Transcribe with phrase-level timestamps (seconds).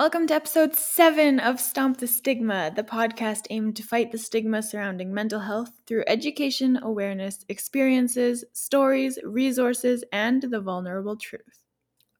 [0.00, 4.62] Welcome to episode seven of Stomp the Stigma, the podcast aimed to fight the stigma
[4.62, 11.66] surrounding mental health through education, awareness, experiences, stories, resources, and the vulnerable truth.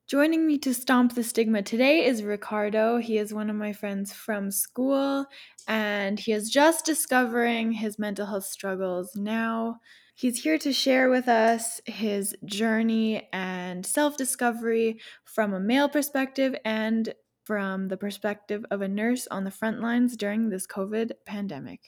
[0.05, 2.97] Joining me to stomp the stigma today is Ricardo.
[2.97, 5.25] He is one of my friends from school,
[5.67, 9.79] and he is just discovering his mental health struggles now.
[10.13, 16.55] He's here to share with us his journey and self discovery from a male perspective
[16.63, 17.11] and
[17.43, 21.81] from the perspective of a nurse on the front lines during this COVID pandemic.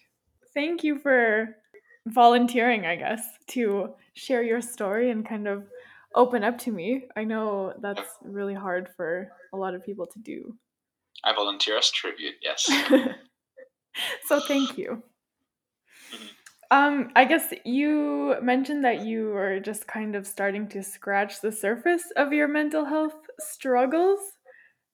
[0.53, 1.55] Thank you for
[2.07, 5.65] volunteering, I guess, to share your story and kind of
[6.15, 7.05] open up to me.
[7.15, 10.55] I know that's really hard for a lot of people to do.
[11.23, 12.69] I volunteer as tribute, yes.
[14.25, 15.03] so thank you.
[16.13, 16.25] Mm-hmm.
[16.71, 21.51] Um, I guess you mentioned that you were just kind of starting to scratch the
[21.51, 24.19] surface of your mental health struggles.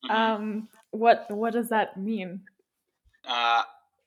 [0.06, 0.16] Mm-hmm.
[0.16, 2.42] Um, what what does that mean?
[3.28, 3.64] Uh,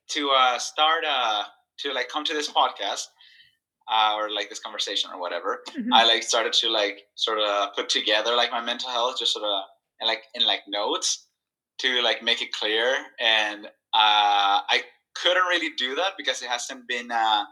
[0.09, 1.43] to uh, start uh,
[1.79, 3.07] to like come to this podcast
[3.91, 5.93] uh, or like this conversation or whatever, mm-hmm.
[5.93, 9.45] I like started to like sort of put together like my mental health, just sort
[9.45, 9.63] of
[9.99, 11.27] and like in like notes
[11.79, 12.95] to like make it clear.
[13.19, 13.69] And uh,
[14.69, 14.81] I
[15.15, 17.45] couldn't really do that because it hasn't been uh,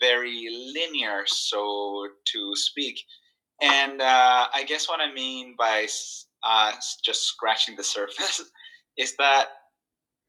[0.00, 3.00] very linear, so to speak.
[3.62, 5.86] And uh, I guess what I mean by
[6.46, 6.72] uh,
[7.04, 8.42] just scratching the surface
[8.96, 9.48] is that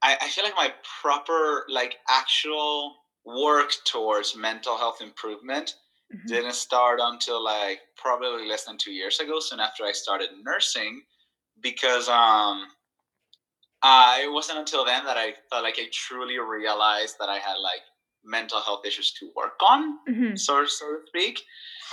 [0.02, 5.76] I, I feel like my proper like actual work towards mental health improvement
[6.14, 6.28] mm-hmm.
[6.28, 11.02] didn't start until like probably less than two years ago soon after i started nursing
[11.62, 12.66] because um
[13.84, 17.56] uh, it wasn't until then that i felt like i truly realized that i had
[17.62, 17.82] like
[18.24, 20.36] mental health issues to work on mm-hmm.
[20.36, 21.42] so, so to speak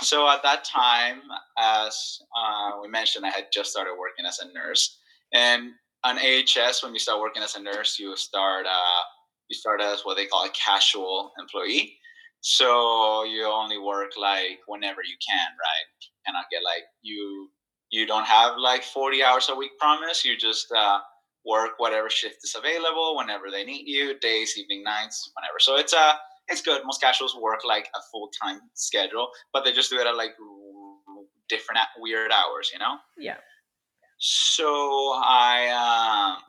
[0.01, 1.21] so at that time
[1.57, 4.99] as uh, we mentioned i had just started working as a nurse
[5.33, 5.71] and
[6.05, 9.01] on AHS, when you start working as a nurse, you start uh,
[9.49, 11.97] you start as what they call a casual employee.
[12.41, 15.87] So you only work like whenever you can, right?
[16.01, 17.49] You cannot get like you
[17.91, 20.23] you don't have like 40 hours a week promise.
[20.23, 20.99] You just uh,
[21.43, 25.59] work whatever shift is available whenever they need you, days, evening, nights, whenever.
[25.59, 26.13] So it's a
[26.47, 26.81] it's good.
[26.85, 30.31] Most casuals work like a full time schedule, but they just do it at like
[31.49, 32.97] different at weird hours, you know?
[33.17, 33.37] Yeah.
[34.17, 36.41] So I uh,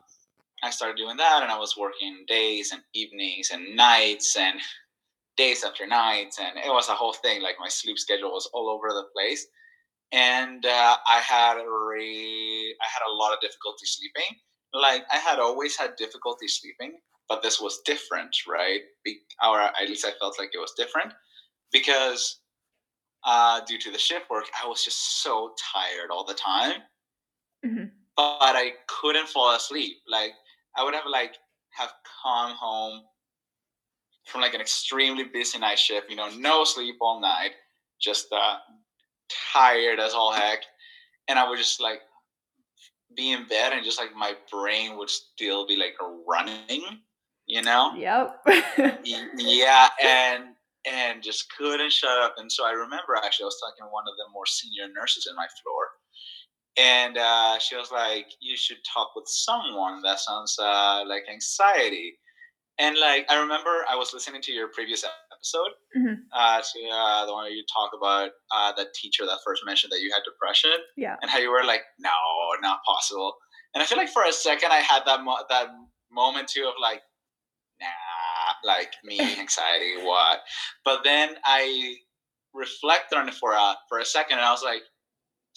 [0.67, 4.61] I started doing that, and I was working days and evenings and nights and
[5.37, 7.43] days after nights, and it was a whole thing.
[7.43, 9.47] Like my sleep schedule was all over the place,
[10.13, 14.39] and uh, I had a re- I had a lot of difficulty sleeping.
[14.73, 16.99] Like I had always had difficulty sleeping,
[17.29, 18.81] but this was different, right?
[19.05, 21.13] Be- or at least I felt like it was different
[21.73, 22.41] because
[23.25, 26.83] uh, due to the shift work, I was just so tired all the time
[27.67, 27.85] mm-hmm.
[28.17, 29.99] but I couldn't fall asleep.
[30.09, 30.33] Like
[30.77, 31.35] I would have like
[31.71, 31.93] have
[32.23, 33.03] come home
[34.25, 37.53] from like an extremely busy night shift, you know, no sleep all night,
[38.01, 38.57] just uh,
[39.53, 40.61] tired as all heck,
[41.29, 42.01] and I would just like
[43.17, 45.95] be in bed and just like my brain would still be like
[46.27, 46.83] running,
[47.47, 47.93] you know?
[47.97, 48.43] Yep.
[49.37, 50.45] yeah, and
[50.87, 52.35] and just couldn't shut up.
[52.39, 55.27] And so I remember actually I was talking to one of the more senior nurses
[55.29, 55.89] in my floor,
[56.79, 62.19] and uh, she was like, "You should talk with someone." That sounds uh, like anxiety.
[62.79, 65.03] And like I remember, I was listening to your previous
[65.33, 66.15] episode, mm-hmm.
[66.33, 69.93] uh, to uh, the one where you talk about uh, the teacher that first mentioned
[69.93, 72.11] that you had depression, yeah, and how you were like, "No,
[72.61, 73.35] not possible."
[73.75, 75.69] And I feel like for a second I had that mo- that
[76.11, 77.03] moment too of like,
[77.81, 80.41] "Nah, like me anxiety, what?"
[80.85, 81.97] But then I
[82.55, 84.83] reflected on it for a for a second, and I was like,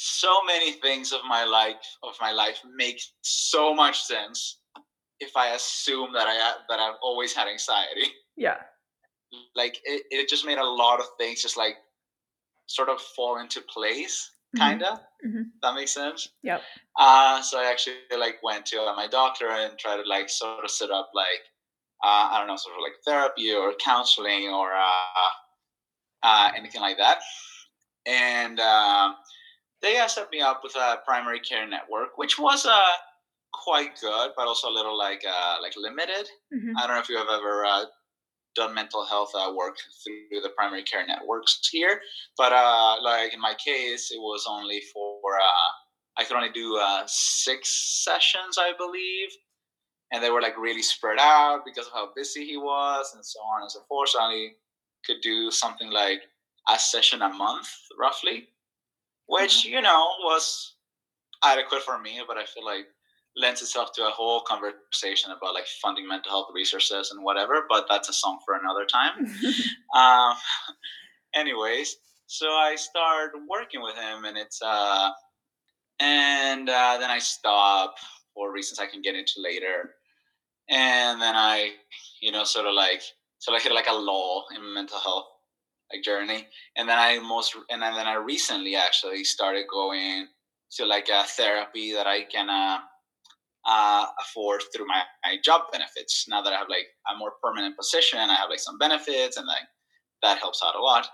[0.02, 4.60] so many things of my life of my life make so much sense
[5.20, 8.08] if I assume that I that I've always had anxiety.
[8.38, 8.56] Yeah.
[9.56, 11.76] Like it, it just made a lot of things just like
[12.68, 15.02] sort of fall into place, kinda.
[15.26, 15.28] Mm-hmm.
[15.28, 15.42] mm-hmm.
[15.62, 16.30] That makes sense.
[16.44, 16.62] Yep.
[16.98, 20.64] Uh, so I actually like went to uh, my doctor and tried to like sort
[20.64, 21.42] of set up like
[22.04, 25.30] uh, I don't know, sort of like therapy or counseling or uh,
[26.24, 27.20] uh, anything like that.
[28.06, 29.14] And uh,
[29.82, 32.94] they uh, set me up with a primary care network, which was uh,
[33.54, 36.30] quite good, but also a little like uh, like limited.
[36.54, 36.78] Mm-hmm.
[36.78, 37.86] I don't know if you have ever uh,
[38.56, 42.02] done mental health uh, work through the primary care networks here,
[42.38, 46.78] but uh, like in my case, it was only for uh, I could only do
[46.78, 49.30] uh, six sessions, I believe,
[50.12, 53.40] and they were like really spread out because of how busy he was and so
[53.40, 54.10] on and so forth.
[54.10, 54.56] So I only
[55.06, 56.22] could do something like
[56.68, 57.70] a session a month,
[58.00, 58.48] roughly,
[59.28, 59.76] which mm-hmm.
[59.76, 60.76] you know was
[61.44, 62.86] adequate for me, but I feel like
[63.36, 67.66] lends itself to a whole conversation about like funding mental health resources and whatever.
[67.70, 69.26] But that's a song for another time.
[69.96, 70.36] um,
[71.36, 71.96] anyways,
[72.28, 75.12] so I started working with him, and it's uh,
[76.00, 77.96] and uh, then I stop
[78.34, 79.96] for reasons I can get into later,
[80.70, 81.72] and then I,
[82.22, 83.02] you know, sort of like
[83.40, 85.26] so I hit like a lull in mental health
[85.92, 90.28] like journey, and then I most and then I recently actually started going
[90.78, 92.80] to like a therapy that I can uh,
[93.68, 96.26] uh, afford through my, my job benefits.
[96.30, 99.48] Now that I have like a more permanent position, I have like some benefits, and
[99.48, 99.68] like
[100.22, 101.06] that helps out a lot.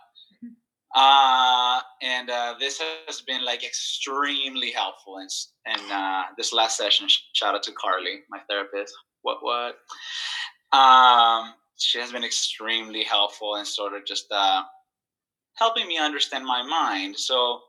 [0.43, 0.53] Mm-hmm.
[0.95, 5.17] Uh, and uh, this has been like extremely helpful.
[5.17, 5.29] And,
[5.65, 8.93] and uh, this last session, shout out to Carly, my therapist.
[9.25, 9.75] What what?
[10.71, 14.61] Um, she has been extremely helpful and sort of just uh,
[15.55, 17.17] helping me understand my mind.
[17.17, 17.59] So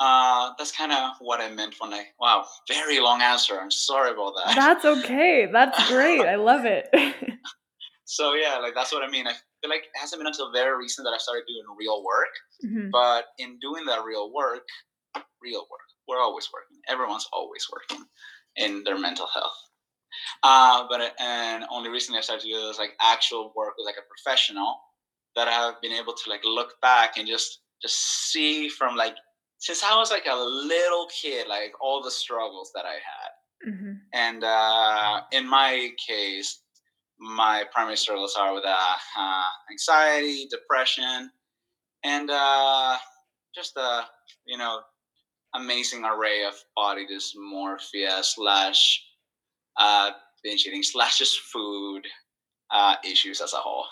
[0.00, 2.04] uh, that's kind of what I meant when I.
[2.18, 3.60] Wow, very long answer.
[3.60, 4.56] I'm sorry about that.
[4.56, 5.46] That's okay.
[5.52, 6.22] That's great.
[6.22, 6.88] I love it.
[8.06, 9.26] so yeah, like that's what I mean.
[9.26, 12.32] I feel like it hasn't been until very recent that I started doing real work.
[12.64, 12.88] Mm-hmm.
[12.92, 14.66] But in doing that real work,
[15.42, 16.78] real work, we're always working.
[16.88, 18.06] Everyone's always working
[18.56, 19.67] in their mental health.
[20.42, 23.96] Uh, but and only recently I started to do this like actual work with like
[23.96, 24.76] a professional
[25.36, 27.96] that I've been able to like look back and just just
[28.30, 29.14] see from like
[29.58, 33.72] since I was like a little kid, like all the struggles that I had.
[33.72, 33.92] Mm-hmm.
[34.14, 36.60] And uh, in my case,
[37.18, 41.30] my primary struggles are with uh, uh, anxiety, depression,
[42.04, 42.96] and uh,
[43.54, 44.02] just a
[44.46, 44.80] you know
[45.54, 49.02] amazing array of body dysmorphia slash
[49.78, 50.10] uh,
[50.42, 52.02] binge eating slash just food
[52.70, 53.86] uh, issues as a whole.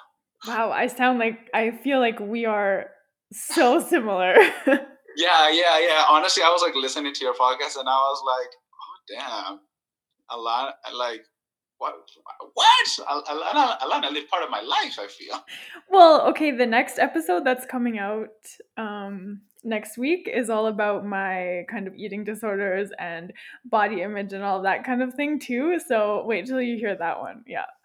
[0.47, 2.87] Wow, I sound like I feel like we are
[3.33, 4.35] so similar.
[4.67, 6.05] yeah, yeah, yeah.
[6.09, 9.61] Honestly, I was like listening to your podcast and I was like, oh damn,
[10.31, 11.23] a lot like
[11.79, 11.95] what
[12.55, 12.89] what
[13.29, 14.99] Alana Alana lived part of my life.
[14.99, 15.43] I feel.
[15.91, 16.51] Well, okay.
[16.51, 18.29] The next episode that's coming out
[18.77, 23.33] um, next week is all about my kind of eating disorders and
[23.65, 25.79] body image and all that kind of thing too.
[25.87, 27.45] So wait till you hear that one.
[27.47, 27.67] Yeah.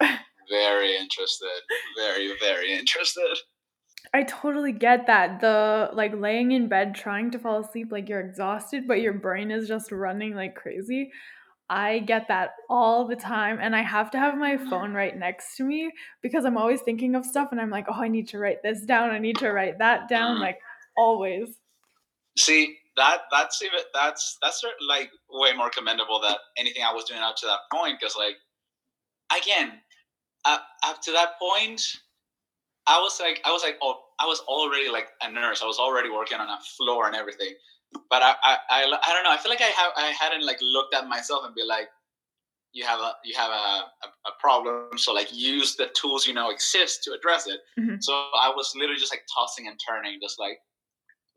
[0.50, 1.48] Very interested.
[1.96, 3.38] Very very interested.
[4.12, 5.40] I totally get that.
[5.40, 9.50] The like laying in bed trying to fall asleep, like you're exhausted, but your brain
[9.50, 11.10] is just running like crazy.
[11.70, 13.58] I get that all the time.
[13.60, 15.90] And I have to have my phone right next to me
[16.22, 18.82] because I'm always thinking of stuff and I'm like, oh, I need to write this
[18.82, 19.10] down.
[19.10, 20.40] I need to write that down.
[20.40, 20.58] Like
[20.96, 21.58] always.
[22.38, 27.20] See, that that's even that's that's like way more commendable than anything I was doing
[27.20, 27.98] up to that point.
[28.00, 28.36] Because like
[29.36, 29.72] again,
[30.44, 31.82] uh, up to that point,
[32.86, 35.62] I was like, I was like, oh, I was already like a nurse.
[35.62, 37.54] I was already working on a floor and everything.
[38.08, 39.30] But I, I, I, I don't know.
[39.30, 41.88] I feel like I have, I hadn't like looked at myself and be like,
[42.72, 44.96] you have a, you have a, a, a problem.
[44.96, 47.60] So like use the tools you know exist to address it.
[47.78, 47.96] Mm-hmm.
[48.00, 50.58] So I was literally just like tossing and turning, just like,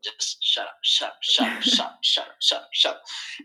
[0.04, 3.02] just shut up, shut up, shut up, shut up, shut up, shut up, shut up.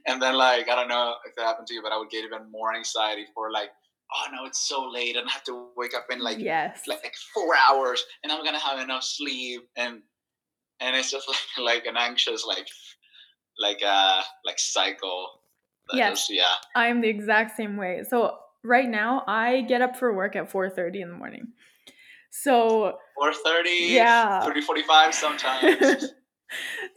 [0.07, 2.25] And then like, I don't know if that happened to you, but I would get
[2.25, 3.69] even more anxiety for like
[4.13, 6.81] oh no, it's so late and I have to wake up in like yes.
[6.87, 10.01] like, like four hours and I'm gonna have enough sleep and
[10.79, 11.27] and it's just
[11.57, 12.67] like like an anxious like
[13.59, 15.27] like uh like cycle.
[15.93, 16.27] Yes.
[16.27, 16.55] Just, yeah.
[16.75, 18.03] I'm the exact same way.
[18.07, 21.47] So right now I get up for work at 4:30 in the morning.
[22.31, 26.13] So 4:30, yeah, 3:45 sometimes.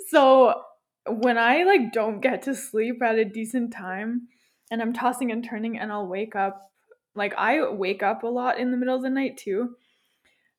[0.09, 0.63] so
[1.07, 4.29] when I like don't get to sleep at a decent time
[4.71, 6.71] and I'm tossing and turning and I'll wake up
[7.15, 9.77] like I wake up a lot in the middle of the night too.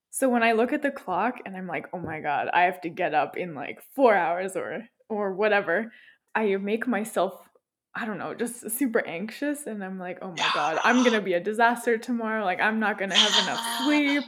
[0.09, 2.79] So when I look at the clock and I'm like, "Oh my god, I have
[2.81, 5.91] to get up in like 4 hours or or whatever."
[6.33, 7.49] I make myself
[7.97, 11.21] I don't know, just super anxious and I'm like, "Oh my god, I'm going to
[11.21, 12.43] be a disaster tomorrow.
[12.45, 14.23] Like I'm not going to have enough sleep."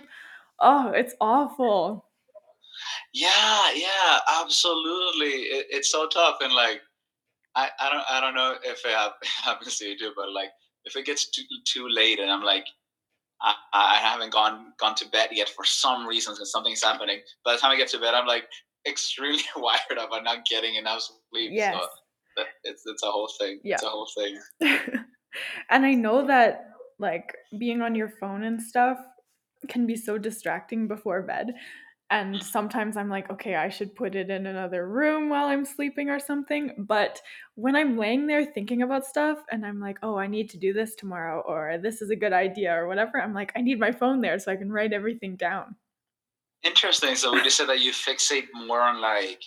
[0.59, 2.06] Oh, it's awful.
[3.17, 5.41] Yeah, yeah, absolutely.
[5.57, 6.81] It, it's so tough and like
[7.55, 10.49] I, I don't I don't know if it happens to you too, but like
[10.85, 12.65] if it gets too, too late and I'm like,
[13.41, 17.19] I, I haven't gone gone to bed yet for some reasons and something's happening.
[17.43, 18.45] By the time I get to bed, I'm like
[18.87, 20.09] extremely wired up.
[20.13, 21.51] I'm not getting enough sleep.
[21.53, 21.75] Yes.
[22.37, 23.59] So it's it's a whole thing.
[23.63, 23.75] Yeah.
[23.75, 24.39] It's a whole thing.
[25.71, 26.65] and I know that
[26.99, 28.99] like being on your phone and stuff,
[29.67, 31.53] can be so distracting before bed.
[32.09, 36.09] And sometimes I'm like, okay, I should put it in another room while I'm sleeping
[36.09, 36.73] or something.
[36.77, 37.21] But
[37.55, 40.71] when I'm laying there thinking about stuff and I'm like, oh, I need to do
[40.71, 43.91] this tomorrow or this is a good idea or whatever, I'm like, I need my
[43.91, 45.75] phone there so I can write everything down.
[46.63, 47.15] Interesting.
[47.15, 49.43] So would you say that you fixate more on like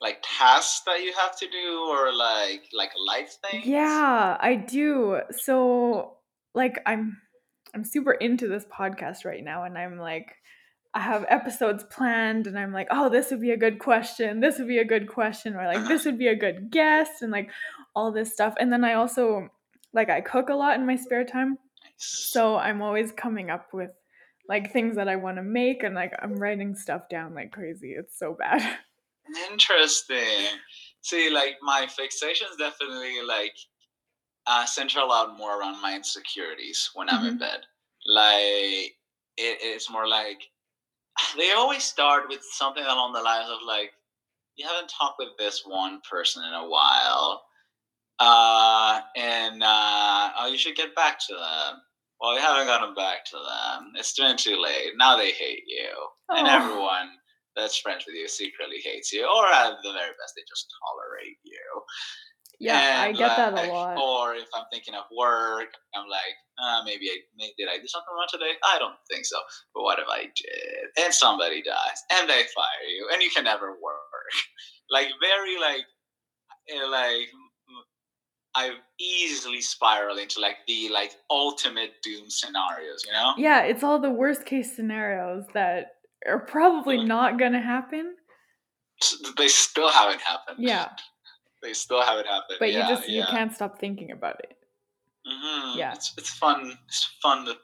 [0.00, 3.66] like tasks that you have to do or like like life things?
[3.66, 5.20] Yeah, I do.
[5.30, 6.18] So
[6.54, 7.16] like I'm
[7.74, 10.34] I'm super into this podcast right now and I'm like
[10.92, 14.40] I have episodes planned and I'm like, oh, this would be a good question.
[14.40, 15.54] This would be a good question.
[15.54, 17.50] Or like, this would be a good guest and like
[17.94, 18.54] all this stuff.
[18.58, 19.48] And then I also,
[19.92, 21.58] like, I cook a lot in my spare time.
[21.96, 23.90] So I'm always coming up with
[24.48, 27.94] like things that I want to make and like I'm writing stuff down like crazy.
[27.96, 28.78] It's so bad.
[29.50, 30.58] Interesting.
[31.02, 33.54] See, like my fixation is definitely like
[34.46, 37.26] uh, central out more around my insecurities when I'm mm-hmm.
[37.28, 37.60] in bed.
[38.06, 38.96] Like,
[39.36, 40.38] it, it's more like
[41.36, 43.92] they always start with something along the lines of like,
[44.56, 47.42] you haven't talked with this one person in a while,
[48.18, 51.80] uh, and uh, oh, you should get back to them.
[52.20, 53.92] Well, you haven't gotten back to them.
[53.96, 54.92] It's been too late.
[54.98, 55.88] Now they hate you,
[56.30, 56.36] oh.
[56.36, 57.16] and everyone
[57.56, 61.38] that's friends with you secretly hates you, or at the very best, they just tolerate
[61.42, 61.82] you.
[62.60, 63.96] Yeah, and I get like, that a lot.
[63.96, 67.88] Or if I'm thinking of work, I'm like, uh, maybe I maybe, did I do
[67.88, 68.52] something wrong today?
[68.62, 69.36] I don't think so.
[69.74, 71.04] But what if I did?
[71.04, 74.32] And somebody dies, and they fire you, and you can never work.
[74.90, 75.86] like very like
[76.68, 77.28] eh, like
[78.54, 83.32] I easily spiral into like the like ultimate doom scenarios, you know?
[83.38, 85.92] Yeah, it's all the worst case scenarios that
[86.28, 87.06] are probably mm.
[87.06, 88.16] not gonna happen.
[89.38, 90.58] They still haven't happened.
[90.58, 90.88] Yeah
[91.62, 92.58] they still haven't happened.
[92.58, 93.20] But yeah, you just yeah.
[93.20, 94.56] you can't stop thinking about it.
[95.26, 95.78] Mm-hmm.
[95.78, 96.76] Yeah, it's, it's fun.
[96.88, 97.56] It's fun the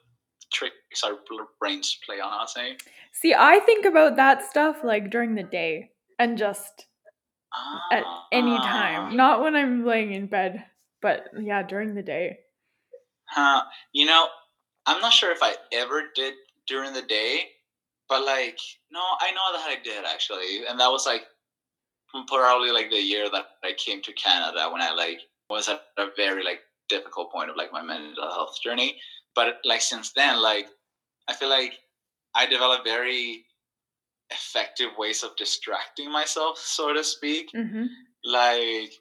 [0.51, 1.17] tricks our
[1.59, 2.73] brains play on us, eh?
[3.11, 6.85] See, I think about that stuff like during the day and just
[7.91, 9.15] at any time, ah.
[9.15, 10.63] not when I'm laying in bed,
[11.01, 12.39] but yeah, during the day.
[13.25, 13.63] Huh?
[13.93, 14.27] You know,
[14.85, 16.33] I'm not sure if I ever did
[16.67, 17.41] during the day,
[18.07, 18.59] but like,
[18.91, 21.23] no, I know that I did actually, and that was like
[22.27, 26.07] probably like the year that I came to Canada when I like was at a
[26.15, 26.59] very like
[26.89, 28.97] difficult point of like my mental health journey.
[29.35, 30.67] But like since then, like
[31.27, 31.73] I feel like
[32.35, 33.45] I developed very
[34.29, 37.49] effective ways of distracting myself, so to speak.
[37.55, 37.85] Mm-hmm.
[38.25, 38.91] Like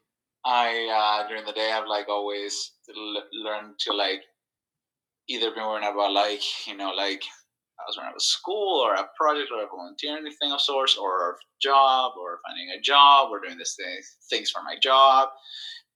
[0.45, 4.23] I uh, during the day, I've like always l- learned to like
[5.29, 7.23] either been worrying about like you know like
[7.87, 11.35] was running a school or a project or a volunteer anything of sorts or a
[11.61, 14.01] job or finding a job or doing this thing,
[14.31, 15.29] things for my job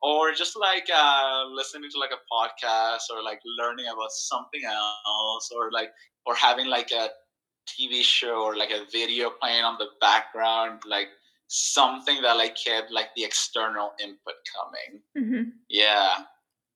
[0.03, 5.51] or just like uh, listening to like a podcast or like learning about something else
[5.55, 5.91] or like
[6.27, 7.09] or having like a
[7.69, 11.09] tv show or like a video playing on the background like
[11.49, 15.51] something that like kept like the external input coming mm-hmm.
[15.69, 16.25] yeah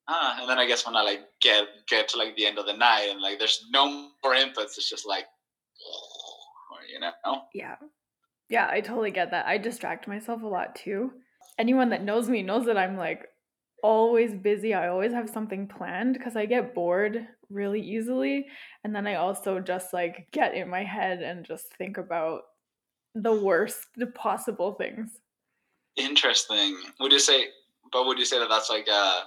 [0.08, 2.66] ah, and then I guess when I like get get to like the end of
[2.66, 5.24] the night and like there's no more inputs, it's just like,
[6.92, 7.12] you know.
[7.54, 7.76] Yeah,
[8.48, 9.46] yeah, I totally get that.
[9.46, 11.12] I distract myself a lot too.
[11.58, 13.26] Anyone that knows me knows that I'm like
[13.82, 14.74] always busy.
[14.74, 18.46] I always have something planned because I get bored really easily,
[18.82, 22.42] and then I also just like get in my head and just think about
[23.14, 25.10] the worst possible things.
[25.96, 26.76] Interesting.
[27.00, 27.46] Would you say?
[27.92, 29.20] But would you say that that's like a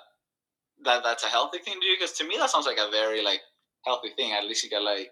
[0.83, 1.95] that that's a healthy thing to do?
[1.99, 3.41] Because to me, that sounds like a very like
[3.85, 4.33] healthy thing.
[4.33, 5.11] At least you got like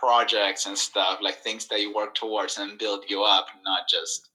[0.00, 4.28] projects and stuff, like things that you work towards and build you up, not just.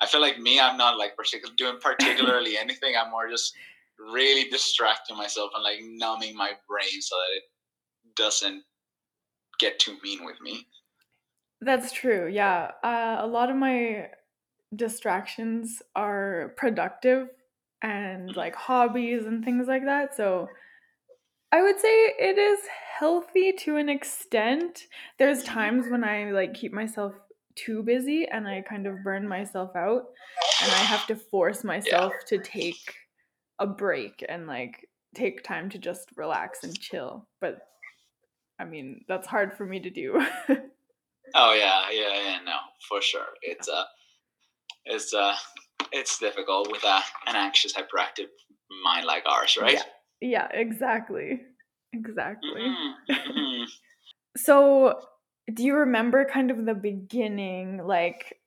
[0.00, 2.94] I feel like me, I'm not like particular doing particularly anything.
[2.96, 3.52] I'm more just
[3.98, 8.62] really distracting myself and like numbing my brain so that it doesn't
[9.58, 10.66] get too mean with me.
[11.60, 12.28] That's true.
[12.32, 12.70] Yeah.
[12.84, 14.10] Uh, a lot of my
[14.74, 17.28] distractions are productive
[17.82, 20.16] and like hobbies and things like that.
[20.16, 20.48] So
[21.52, 22.60] I would say it is
[22.98, 24.86] healthy to an extent.
[25.18, 27.14] There's times when I like keep myself
[27.54, 30.04] too busy and I kind of burn myself out
[30.62, 32.38] and I have to force myself yeah.
[32.38, 32.94] to take
[33.58, 37.26] a break and like take time to just relax and chill.
[37.40, 37.58] But
[38.60, 40.14] I mean, that's hard for me to do.
[41.34, 42.56] oh yeah, yeah, yeah, no,
[42.88, 43.26] for sure.
[43.42, 43.84] It's uh
[44.84, 45.34] it's uh
[45.92, 48.28] it's difficult with a, an anxious, hyperactive
[48.82, 49.80] mind like ours, right?
[50.20, 51.40] Yeah, yeah exactly.
[51.92, 52.60] Exactly.
[52.60, 53.12] Mm-hmm.
[53.12, 53.64] mm-hmm.
[54.36, 55.00] so,
[55.52, 57.78] do you remember kind of the beginning?
[57.78, 58.38] Like,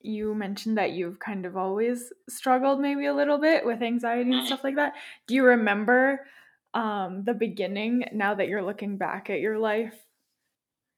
[0.00, 4.34] you mentioned that you've kind of always struggled maybe a little bit with anxiety and
[4.34, 4.46] mm-hmm.
[4.46, 4.94] stuff like that.
[5.26, 6.26] Do you remember
[6.74, 9.94] um, the beginning now that you're looking back at your life?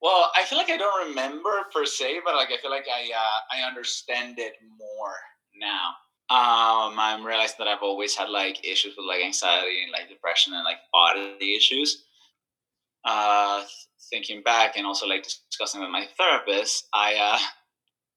[0.00, 3.11] Well, I feel like I don't remember per se, but like I feel like I
[3.14, 5.14] uh, I understand it more
[5.57, 5.95] now.
[6.31, 10.52] Um, I'm realizing that I've always had like issues with like anxiety and like depression
[10.55, 12.05] and like body issues.
[13.05, 13.64] Uh,
[14.11, 17.38] thinking back and also like discussing with my therapist, I uh,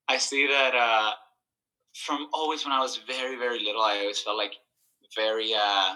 [0.08, 1.12] I see that uh,
[1.96, 4.56] from always when I was very very little, I always felt like
[5.16, 5.96] very uh,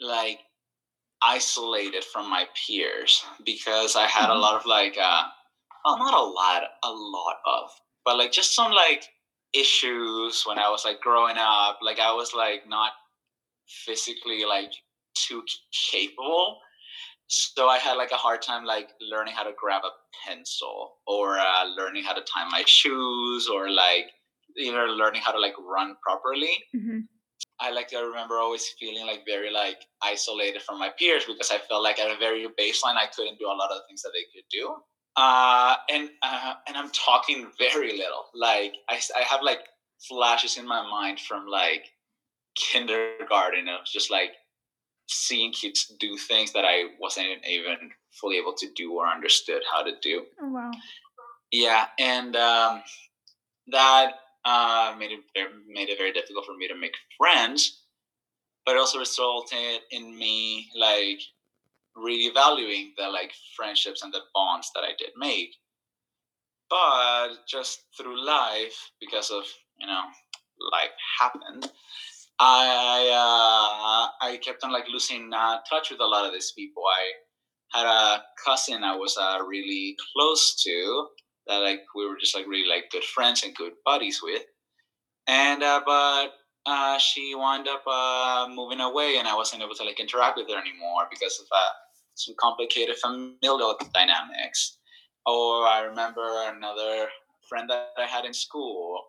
[0.00, 0.40] like
[1.24, 5.22] isolated from my peers because I had a lot of like, uh,
[5.84, 7.70] well, not a lot, a lot of,
[8.04, 9.04] but like just some like
[9.52, 11.78] issues when I was like growing up.
[11.82, 12.92] Like I was like not
[13.68, 14.72] physically like
[15.14, 15.42] too
[15.90, 16.58] capable.
[17.28, 19.90] So I had like a hard time like learning how to grab a
[20.26, 24.10] pencil or uh, learning how to tie my shoes or like
[24.58, 26.52] either learning how to like run properly.
[26.74, 27.00] Mm-hmm.
[27.60, 31.58] I like I remember always feeling like very like isolated from my peers because I
[31.58, 34.12] felt like at a very baseline I couldn't do a lot of the things that
[34.12, 34.76] they could do.
[35.16, 38.26] Uh, and uh, and I'm talking very little.
[38.34, 39.60] Like I, I have like
[40.08, 41.84] flashes in my mind from like
[42.56, 44.32] kindergarten of just like
[45.08, 47.76] seeing kids do things that I wasn't even
[48.12, 50.24] fully able to do or understood how to do.
[50.40, 50.70] Oh wow.
[51.52, 52.82] Yeah, and um,
[53.68, 54.12] that
[54.44, 55.20] uh, made it
[55.68, 57.84] made it very difficult for me to make friends,
[58.66, 61.20] but also resulted in me like
[61.96, 65.54] reevaluating the like friendships and the bonds that I did make.
[66.70, 69.44] But just through life, because of
[69.78, 70.02] you know
[70.72, 71.70] life happened,
[72.38, 76.82] I uh, I kept on like losing uh, touch with a lot of these people.
[76.86, 81.08] I had a cousin I was uh, really close to
[81.46, 84.42] that like we were just like really like good friends and good buddies with,
[85.26, 86.32] and uh, but
[86.66, 90.48] uh, she wound up uh, moving away, and I wasn't able to like interact with
[90.48, 91.70] her anymore because of uh,
[92.14, 94.78] some complicated familial dynamics.
[95.26, 97.08] Or I remember another
[97.48, 99.00] friend that I had in school,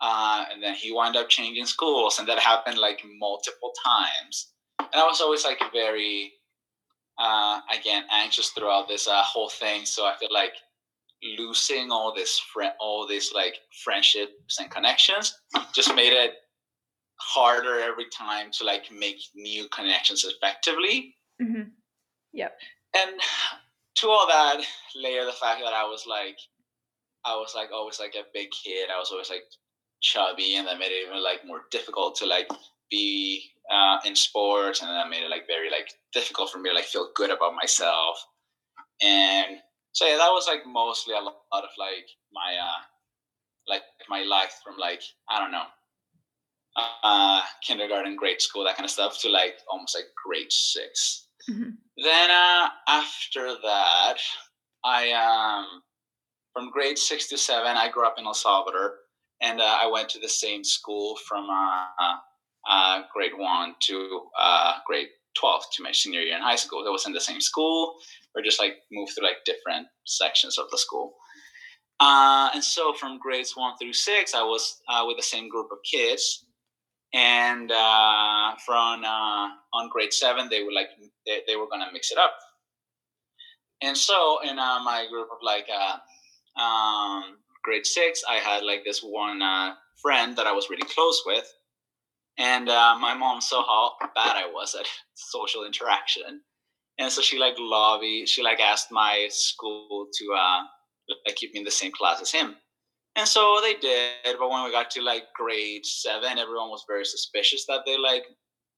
[0.00, 4.52] uh, and then he wound up changing schools, and that happened like multiple times.
[4.78, 6.32] And I was always like very,
[7.18, 9.84] uh, again, anxious throughout this uh, whole thing.
[9.84, 10.52] So I feel like
[11.38, 15.34] losing all this friend, all these like friendships and connections
[15.74, 16.32] just made it
[17.18, 21.14] harder every time to like make new connections effectively.
[21.42, 21.70] Mm-hmm.
[22.32, 22.52] Yep.
[22.96, 23.20] And
[23.96, 24.62] to all that,
[24.94, 26.36] layer the fact that I was like,
[27.24, 28.88] I was like always like a big kid.
[28.94, 29.42] I was always like
[30.00, 32.48] chubby, and that made it even like more difficult to like
[32.90, 36.74] be uh, in sports, and that made it like very like difficult for me to
[36.74, 38.24] like feel good about myself.
[39.02, 39.58] And
[39.96, 42.82] so yeah, that was like mostly a lot of like my uh
[43.66, 43.80] like
[44.10, 45.64] my life from like I don't know
[47.02, 51.70] uh kindergarten, grade school, that kind of stuff to like almost like grade 6 mm-hmm.
[51.96, 54.18] Then uh after that,
[54.84, 55.82] I um
[56.52, 58.94] from grade six to seven, I grew up in El Salvador,
[59.42, 62.14] and uh, I went to the same school from uh,
[62.68, 66.84] uh, grade one to uh, grade 12 to my senior year in high school.
[66.84, 67.94] That was in the same school
[68.34, 71.14] or just like moved through like different sections of the school.
[71.98, 75.68] Uh, and so from grades one through six, I was uh, with the same group
[75.72, 76.44] of kids.
[77.14, 80.88] And uh, from uh, on grade seven, they were like
[81.26, 82.34] they, they were gonna mix it up.
[83.82, 88.84] And so in uh, my group of like uh, um, grade six, I had like
[88.84, 89.40] this one
[90.02, 91.50] friend that I was really close with,
[92.38, 96.40] and my mom saw how bad I was at social interaction.
[96.98, 100.60] And so she like lobby she like asked my school to uh
[101.26, 102.56] like keep me in the same class as him.
[103.16, 107.04] And so they did but when we got to like grade seven everyone was very
[107.04, 108.24] suspicious that they like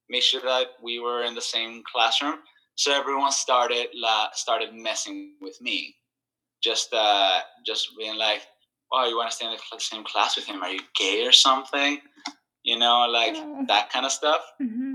[0.08, 2.36] made sure that we were in the same classroom.
[2.76, 5.96] So everyone started la- started messing with me.
[6.62, 8.42] Just uh just being like
[8.92, 10.62] oh you want to stay in the same class with him?
[10.62, 12.00] Are you gay or something
[12.68, 13.36] you know like
[13.72, 14.94] that kind of stuff mm-hmm.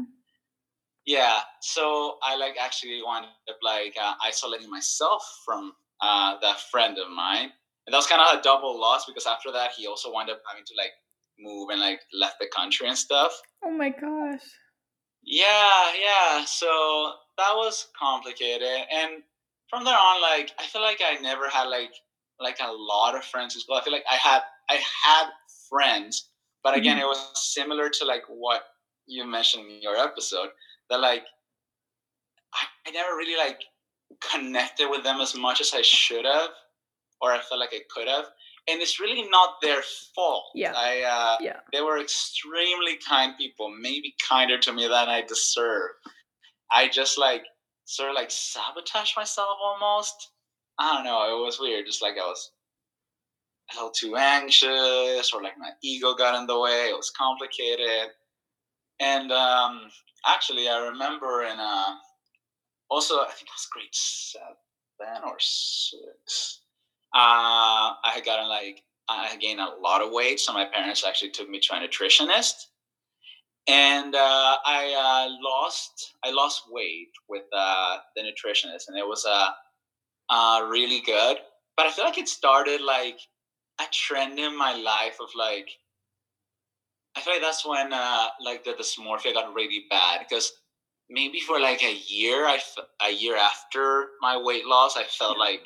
[1.05, 6.97] Yeah, so I like actually wound up like uh, isolating myself from uh, that friend
[6.97, 7.51] of mine,
[7.86, 10.41] and that was kind of a double loss because after that he also wound up
[10.47, 10.91] having to like
[11.38, 13.38] move and like left the country and stuff.
[13.65, 14.43] Oh my gosh.
[15.23, 16.45] Yeah, yeah.
[16.45, 16.67] So
[17.38, 19.23] that was complicated, and
[19.69, 21.93] from there on, like I feel like I never had like
[22.39, 23.75] like a lot of friends in school.
[23.75, 25.27] I feel like I had I had
[25.69, 26.29] friends,
[26.63, 27.04] but again, mm-hmm.
[27.04, 28.63] it was similar to like what
[29.06, 30.49] you mentioned in your episode
[30.89, 31.23] that like
[32.54, 33.60] I, I never really like
[34.32, 36.49] connected with them as much as I should have,
[37.21, 38.26] or I felt like I could have.
[38.69, 39.82] And it's really not their
[40.15, 40.45] fault.
[40.56, 40.73] Yeah.
[40.76, 41.60] I uh, yeah.
[41.73, 45.91] They were extremely kind people, maybe kinder to me than I deserve.
[46.71, 47.43] I just like
[47.86, 50.32] sort of like sabotage myself almost.
[50.80, 51.38] I don't know.
[51.38, 51.86] It was weird.
[51.86, 52.52] Just like I was
[53.71, 56.89] a little too anxious, or like my ego got in the way.
[56.89, 58.12] It was complicated.
[58.99, 59.89] And um,
[60.26, 61.97] actually, I remember in a
[62.89, 66.62] also I think it was grade seven or six.
[67.15, 71.04] Uh, I had gotten like I had gained a lot of weight, so my parents
[71.06, 72.67] actually took me to a nutritionist,
[73.67, 79.26] and uh, I uh, lost I lost weight with uh, the nutritionist, and it was
[79.28, 79.49] uh,
[80.30, 81.38] uh, really good.
[81.76, 83.19] But I feel like it started like
[83.79, 85.69] a trend in my life of like
[87.15, 90.51] I feel like that's when uh, like the dysmorphia got really bad because
[91.09, 92.59] maybe for like a year, I
[93.05, 95.62] a year after my weight loss, I felt like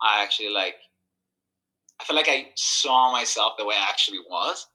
[0.00, 0.76] I actually like
[2.00, 4.66] I felt like I saw myself the way I actually was.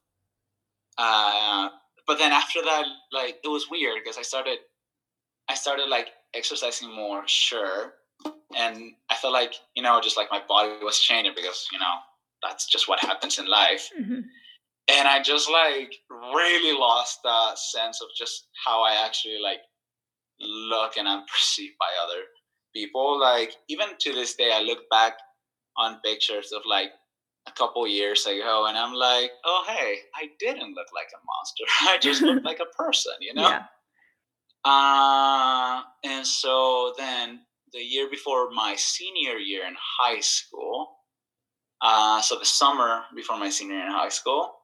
[0.97, 1.69] Uh,
[2.05, 4.57] but then after that, like it was weird because I started
[5.49, 7.93] I started like exercising more, sure,
[8.55, 11.95] and I felt like you know just like my body was changing because you know
[12.41, 13.89] that's just what happens in life.
[13.99, 14.21] Mm-hmm
[14.89, 19.59] and I just like really lost that sense of just how I actually like
[20.39, 22.23] look and I'm perceived by other
[22.75, 23.19] people.
[23.19, 25.13] Like even to this day, I look back
[25.77, 26.89] on pictures of like
[27.47, 31.63] a couple years ago, and I'm like, oh hey, I didn't look like a monster.
[31.81, 33.47] I just looked like a person, you know.
[33.47, 33.63] Yeah.
[34.65, 37.39] Uh, and so then
[37.71, 40.98] the year before my senior year in high school,
[41.81, 44.55] uh, so the summer before my senior year in high school,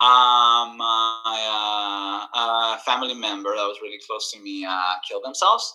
[0.00, 5.72] um, my uh, family member that was really close to me uh, killed themselves,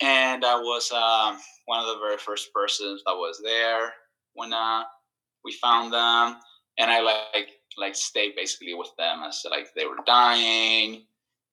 [0.00, 3.92] and I was uh, one of the very first persons that was there
[4.34, 4.82] when uh,
[5.44, 6.36] we found them,
[6.78, 7.48] and I like
[7.78, 11.04] like stayed basically with them as like they were dying,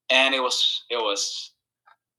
[0.09, 1.53] and it was it was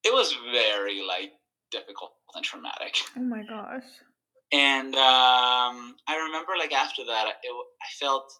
[0.04, 1.32] it was very like
[1.70, 2.96] difficult and traumatic.
[3.16, 3.82] Oh my gosh.
[4.52, 8.32] And um, I remember like after that, it, I felt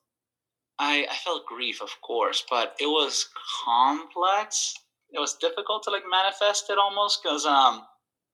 [0.78, 3.28] I, I felt grief, of course, but it was
[3.64, 4.74] complex.
[5.10, 7.82] It was difficult to like manifest it almost because um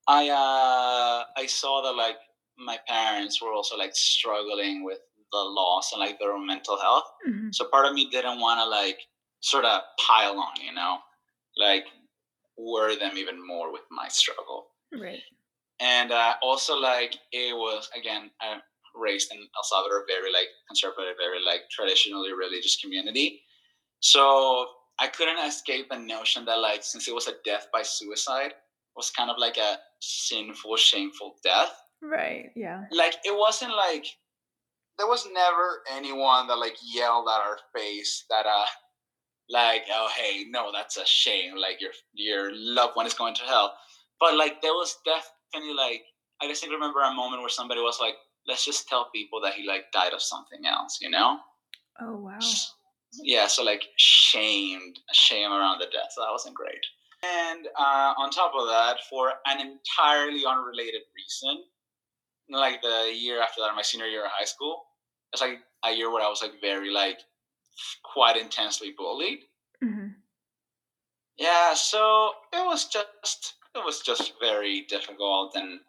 [0.09, 2.17] I uh I saw that like
[2.59, 4.99] my parents were also like struggling with
[5.33, 7.05] the loss and like their own mental health.
[7.29, 7.49] Mm-hmm.
[7.53, 8.99] So part of me didn't want to like
[9.41, 10.99] sort of pile on, you know,
[11.57, 11.85] like
[12.57, 14.67] worry them even more with my struggle.
[14.93, 15.23] Right.
[15.85, 18.59] And uh, also like it was again uh,
[18.97, 23.42] raised in El Salvador, very like conservative, very like traditionally religious community.
[24.01, 24.66] So
[24.99, 28.55] I couldn't escape the notion that like since it was a death by suicide,
[28.97, 31.73] was kind of like a sinful, shameful death.
[32.01, 32.51] Right.
[32.57, 32.85] Yeah.
[32.90, 34.07] Like it wasn't like
[34.97, 38.66] there was never anyone that like yelled at our face that uh
[39.51, 43.42] like oh hey no that's a shame like your your loved one is going to
[43.42, 43.75] hell
[44.20, 44.97] but like there was
[45.55, 46.03] definitely like
[46.43, 48.14] i distinctly remember a moment where somebody was like
[48.47, 51.38] let's just tell people that he like died of something else, you know?
[52.01, 52.38] Oh wow.
[53.23, 56.11] Yeah, so like shamed, shame around the death.
[56.11, 56.85] So that wasn't great.
[57.23, 61.64] And uh, on top of that, for an entirely unrelated reason,
[62.51, 64.83] like the year after that, my senior year of high school,
[65.33, 67.19] it's like a year where I was like very like
[68.03, 69.38] quite intensely bullied.
[69.83, 70.09] Mm-hmm.
[71.38, 75.81] Yeah, so it was just it was just very difficult and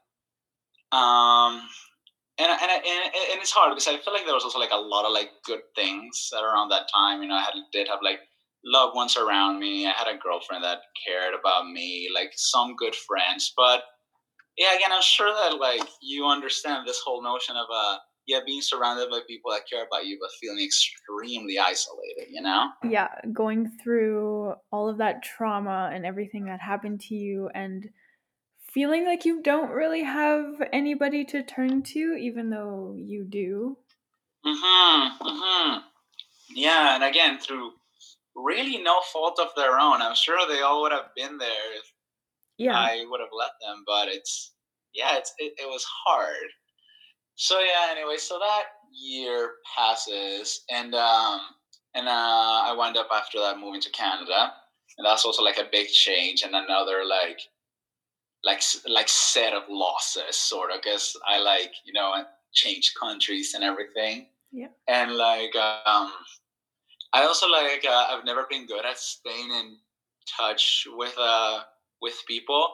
[0.91, 1.61] um
[2.37, 2.81] and and, and
[3.31, 5.29] and it's hard because I feel like there was also like a lot of like
[5.45, 7.21] good things around that time.
[7.21, 8.19] You know, I had did have like
[8.65, 9.87] loved ones around me.
[9.87, 13.53] I had a girlfriend that cared about me, like some good friends.
[13.55, 13.83] But
[14.57, 18.61] yeah, again, I'm sure that like you understand this whole notion of uh yeah being
[18.61, 22.27] surrounded by people that care about you, but feeling extremely isolated.
[22.29, 22.69] You know?
[22.83, 27.89] Yeah, going through all of that trauma and everything that happened to you and
[28.71, 33.77] feeling like you don't really have anybody to turn to, even though you do.
[34.45, 35.27] Mm-hmm.
[35.27, 35.79] Mm-hmm.
[36.55, 37.71] Yeah, and again, through
[38.35, 40.01] really no fault of their own.
[40.01, 41.91] I'm sure they all would have been there if
[42.57, 42.77] yeah.
[42.77, 44.53] I would have let them, but it's
[44.93, 46.51] yeah, it's it, it was hard.
[47.35, 51.41] So yeah, anyway, so that year passes and um
[51.93, 54.53] and uh I wind up after that moving to Canada.
[54.97, 57.39] And that's also like a big change and another like
[58.45, 62.13] like like set of losses sort of because i like you know
[62.53, 66.11] change countries and everything yeah and like um
[67.13, 69.75] i also like uh, i've never been good at staying in
[70.37, 71.61] touch with uh
[72.01, 72.69] with people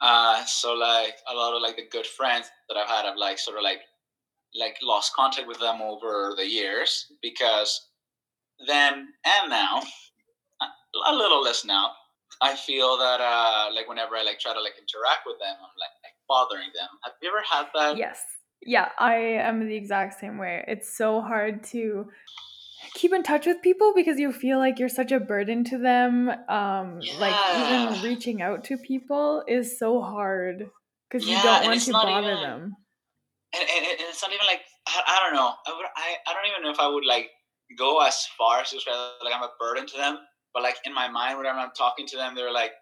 [0.00, 3.38] uh so like a lot of like the good friends that i've had i've like
[3.38, 3.80] sort of like
[4.58, 7.88] like lost contact with them over the years because
[8.66, 9.82] then and now
[11.08, 11.90] a little less now
[12.40, 15.76] I feel that uh, like whenever I like try to like interact with them, I'm
[15.80, 15.90] like
[16.28, 16.88] bothering them.
[17.04, 17.96] Have you ever had that?
[17.96, 18.20] Yes.
[18.62, 20.64] Yeah, I am the exact same way.
[20.66, 22.06] It's so hard to
[22.94, 26.28] keep in touch with people because you feel like you're such a burden to them.
[26.48, 27.18] Um, yeah.
[27.18, 30.68] Like even reaching out to people is so hard
[31.10, 32.76] because yeah, you don't want to bother even, them.
[33.54, 35.52] And, and, it's not even like I, I don't know.
[35.66, 37.30] I, would, I I don't even know if I would like
[37.78, 38.90] go as far as to say
[39.24, 40.18] like I'm a burden to them.
[40.54, 42.72] But like in my mind, whenever I'm talking to them, they're like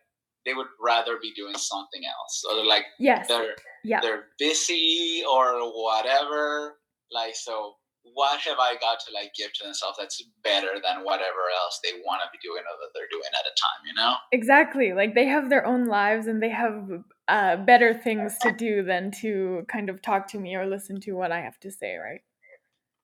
[0.46, 2.42] they would rather be doing something else.
[2.42, 6.76] So they're like yes, they're yeah, they're busy or whatever.
[7.10, 7.74] Like so
[8.12, 11.92] what have I got to like give to themselves that's better than whatever else they
[12.04, 14.14] want to be doing or that they're doing at a time, you know?
[14.32, 14.92] Exactly.
[14.92, 16.88] Like they have their own lives and they have
[17.28, 21.12] uh, better things to do than to kind of talk to me or listen to
[21.12, 22.20] what I have to say, right?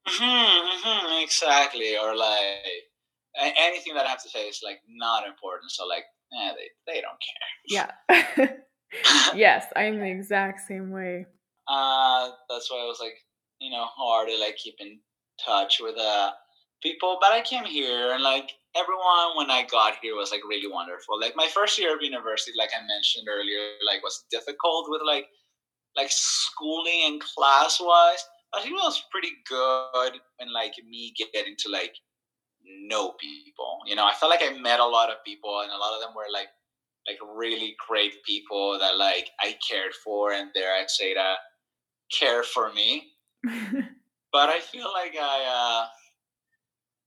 [0.07, 1.97] Mm-hmm, mm-hmm, exactly.
[1.97, 5.71] Or like anything that I have to say is like not important.
[5.71, 7.91] So like, eh, they, they don't care.
[8.11, 8.47] Yeah.
[9.35, 11.27] yes, I'm the exact same way.
[11.69, 13.15] Uh, that's why I was like,
[13.61, 14.99] you know, hard to like keep in
[15.45, 16.31] touch with uh
[16.83, 17.19] people.
[17.21, 21.21] But I came here and like everyone when I got here was like really wonderful.
[21.21, 25.27] Like my first year of university, like I mentioned earlier, like was difficult with like
[25.97, 28.25] like schooling and class wise.
[28.55, 31.95] I think it was pretty good in like me getting to like
[32.65, 33.79] know people.
[33.87, 36.01] You know, I felt like I met a lot of people and a lot of
[36.01, 36.49] them were like
[37.09, 41.35] like really great people that like I cared for and there I'd say to
[42.17, 43.10] care for me.
[44.33, 45.87] but I feel like I, uh,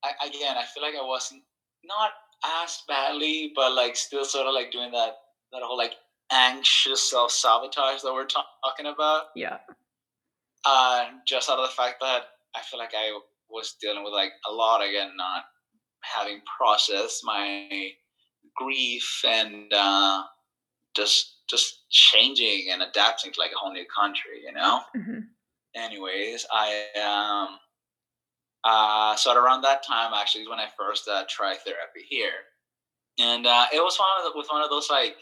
[0.03, 1.43] I again, I feel like I wasn't
[1.83, 2.11] not
[2.63, 5.17] as badly, but like still sort of like doing that
[5.51, 5.93] that whole like
[6.31, 9.25] anxious self sabotage that we're talking about.
[9.35, 9.57] Yeah.
[10.65, 12.23] Uh, just out of the fact that
[12.55, 13.17] I feel like I
[13.49, 15.43] was dealing with like a lot again, not
[16.01, 17.91] having processed my
[18.55, 20.23] grief and uh,
[20.95, 24.81] just just changing and adapting to like a whole new country, you know.
[24.97, 25.19] Mm-hmm
[25.75, 27.57] anyways, I um
[28.63, 32.47] uh so at around that time actually is when I first uh, tried therapy here,
[33.19, 35.15] and uh, it was one of the, with one of those like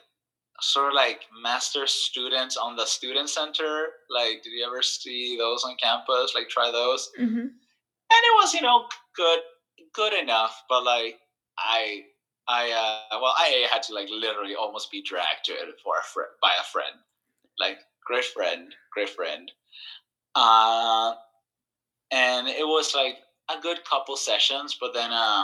[0.62, 3.88] sort of like master students on the student center.
[4.10, 6.34] Like, did you ever see those on campus?
[6.36, 7.10] Like, try those.
[7.20, 7.40] Mm-hmm.
[7.40, 8.86] And it was you know
[9.16, 9.40] good
[9.94, 11.20] good enough, but like
[11.58, 12.04] I
[12.48, 12.72] I
[13.14, 16.30] uh well I had to like literally almost be dragged to it for a friend
[16.42, 16.96] by a friend,
[17.60, 19.52] like great friend, great friend.
[20.36, 21.14] Uh,
[22.12, 23.18] and it was like
[23.50, 25.44] a good couple sessions, but then, uh,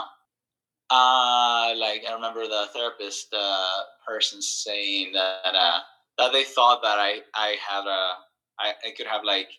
[0.90, 5.80] uh, like I remember the therapist, uh, person saying that, uh,
[6.16, 8.12] that they thought that I, I had a,
[8.58, 9.50] I, I could have like,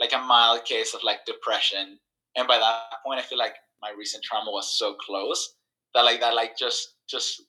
[0.00, 1.98] like a mild case of like depression.
[2.36, 5.54] And by that point, I feel like my recent trauma was so close
[5.94, 7.42] that like, that like just, just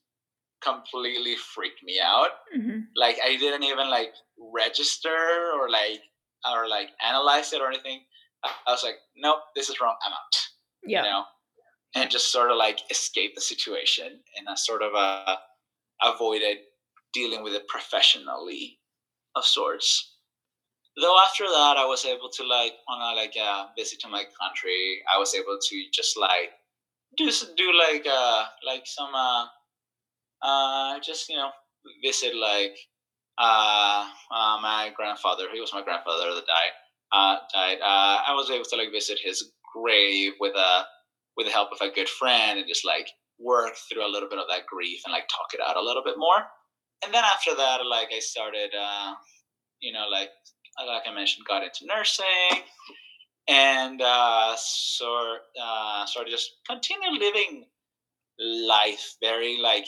[0.62, 2.30] completely freaked me out.
[2.58, 2.80] Mm-hmm.
[2.95, 4.13] Like I didn't even like
[4.54, 6.02] register or like
[6.47, 8.02] or like analyze it or anything.
[8.43, 9.95] I was like, nope, this is wrong.
[10.06, 10.36] I'm out.
[10.86, 11.04] Yeah.
[11.04, 11.23] You know,
[11.95, 15.36] and just sort of like escape the situation and I sort of uh,
[16.02, 16.58] avoided
[17.13, 18.80] dealing with it professionally
[19.36, 20.15] of sorts.
[20.99, 24.23] Though after that, I was able to like on a like uh, visit to my
[24.39, 26.52] country, I was able to just like
[27.17, 29.45] just do like uh like some uh
[30.41, 31.49] uh just you know
[32.04, 32.75] visit like
[33.39, 36.75] uh, uh, my grandfather, he was my grandfather that died.
[37.12, 37.78] Uh, died.
[37.82, 40.86] Uh, I was able to like visit his grave with a
[41.38, 43.08] with the help of a good friend and just like
[43.39, 46.04] work through a little bit of that grief and like talk it out a little
[46.04, 46.43] bit more.
[47.04, 49.13] And then after that, like I started, uh,
[49.80, 50.30] you know, like
[50.86, 52.63] like I mentioned, got into nursing
[53.49, 57.65] and uh, so uh, sort of just continue living
[58.39, 59.86] life very like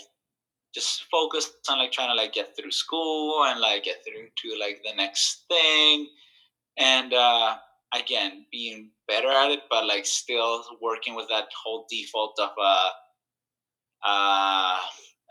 [0.73, 4.59] just focus on like trying to like get through school and like get through to
[4.59, 6.07] like the next thing.
[6.77, 7.55] And uh
[7.93, 12.89] again being better at it but like still working with that whole default of uh
[14.05, 14.77] uh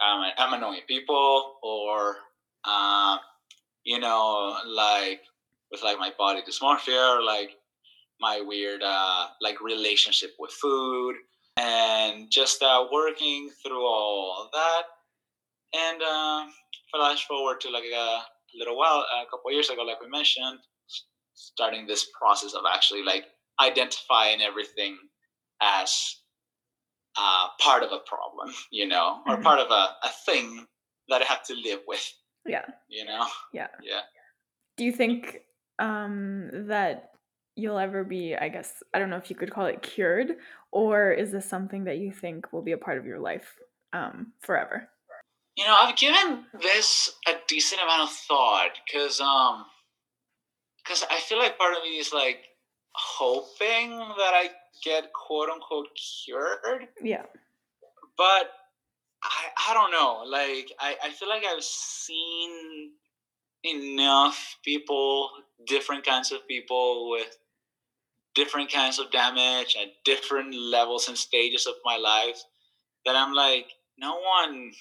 [0.03, 2.17] I'm, annoying people or
[2.65, 3.19] uh,
[3.85, 5.21] you know like
[5.71, 7.51] with like my body dysmorphia or like
[8.21, 11.17] my weird uh like relationship with food.
[11.57, 14.83] And just uh working through all that
[15.75, 16.45] and uh,
[16.93, 18.21] flash forward to like a
[18.57, 20.59] little while, a couple years ago, like we mentioned,
[21.35, 23.25] starting this process of actually like
[23.61, 24.97] identifying everything
[25.63, 26.17] as
[27.19, 29.43] uh, part of a problem, you know, or mm-hmm.
[29.43, 30.67] part of a, a thing
[31.09, 32.13] that I have to live with.
[32.47, 32.65] Yeah.
[32.89, 33.27] You know?
[33.53, 33.69] Yeah.
[33.83, 34.01] Yeah.
[34.77, 35.41] Do you think
[35.79, 37.11] um, that
[37.57, 40.37] you'll ever be, I guess, I don't know if you could call it cured,
[40.73, 43.55] or is this something that you think will be a part of your life
[43.93, 44.89] um, forever?
[45.61, 49.67] You know, I've given this a decent amount of thought because um,
[50.83, 52.39] because I feel like part of me is like
[52.93, 54.49] hoping that I
[54.83, 55.89] get quote unquote
[56.25, 56.89] cured.
[57.03, 57.27] Yeah.
[58.17, 58.53] But
[59.23, 60.23] I I don't know.
[60.27, 62.93] Like I, I feel like I've seen
[63.63, 65.29] enough people,
[65.67, 67.37] different kinds of people with
[68.35, 72.43] different kinds of damage at different levels and stages of my life
[73.05, 73.67] that I'm like,
[73.99, 74.73] no one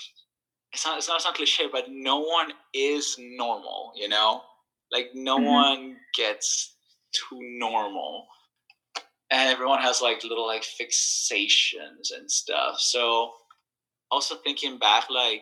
[0.74, 4.42] it's not it's not, it's not cliche, but no one is normal, you know?
[4.92, 5.46] Like no mm-hmm.
[5.46, 6.76] one gets
[7.14, 8.28] too normal.
[9.32, 12.80] And everyone has like little like fixations and stuff.
[12.80, 13.34] So
[14.10, 15.42] also thinking back, like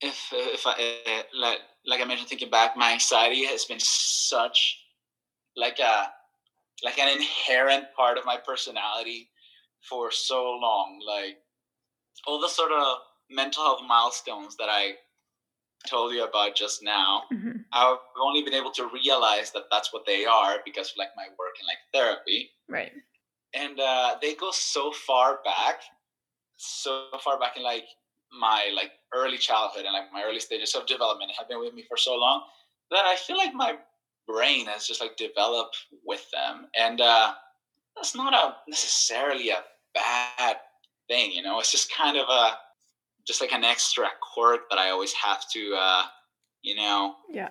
[0.00, 4.78] if if I like like I mentioned, thinking back, my anxiety has been such
[5.56, 6.10] like a
[6.84, 9.30] like an inherent part of my personality
[9.88, 11.00] for so long.
[11.04, 11.38] Like
[12.26, 12.98] all the sort of
[13.30, 14.92] mental health milestones that I
[15.86, 17.58] told you about just now, mm-hmm.
[17.72, 21.26] I've only been able to realize that that's what they are because of like my
[21.38, 22.50] work in like therapy.
[22.68, 22.92] Right.
[23.54, 25.80] And uh, they go so far back,
[26.56, 27.84] so far back in like
[28.32, 31.84] my like early childhood and like my early stages of development have been with me
[31.88, 32.42] for so long
[32.90, 33.76] that I feel like my
[34.26, 36.66] brain has just like developed with them.
[36.76, 37.32] And uh,
[37.96, 39.62] that's not a necessarily a
[39.94, 40.56] bad
[41.08, 41.58] thing, you know.
[41.58, 42.52] It's just kind of a
[43.28, 46.02] just like an extra quirk that I always have to, uh,
[46.62, 47.50] you know, yeah,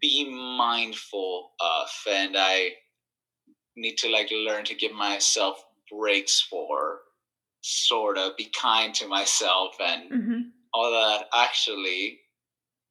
[0.00, 2.70] be mindful of, and I
[3.76, 6.98] need to like learn to give myself breaks for,
[7.62, 10.40] sort of be kind to myself and mm-hmm.
[10.74, 11.26] all that.
[11.32, 12.18] Actually,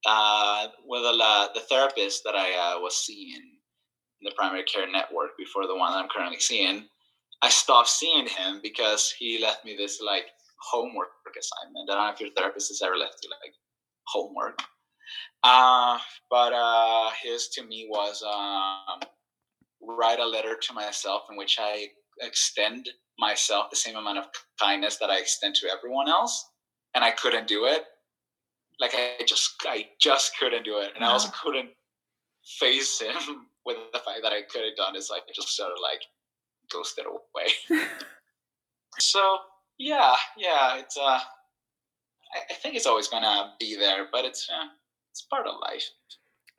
[0.05, 5.31] uh, with the, the therapist that I uh, was seeing in the primary care network
[5.37, 6.85] before the one that I'm currently seeing,
[7.41, 10.27] I stopped seeing him because he left me this like
[10.71, 11.89] homework assignment.
[11.89, 13.53] I don't know if your therapist has ever left you like
[14.07, 14.59] homework.
[15.43, 15.99] Uh,
[16.29, 19.01] but uh, his to me was um,
[19.81, 21.87] write a letter to myself in which I
[22.21, 24.25] extend myself the same amount of
[24.59, 26.49] kindness that I extend to everyone else,
[26.95, 27.83] and I couldn't do it.
[28.79, 31.69] Like I just, I just couldn't do it, and I also couldn't
[32.59, 35.71] face him with the fact that I could have done is like I just sort
[35.71, 36.01] of like
[36.71, 37.81] ghosted away.
[38.99, 39.37] so
[39.77, 41.19] yeah, yeah, it's uh, I,
[42.49, 44.67] I think it's always gonna be there, but it's uh,
[45.11, 45.89] it's part of life.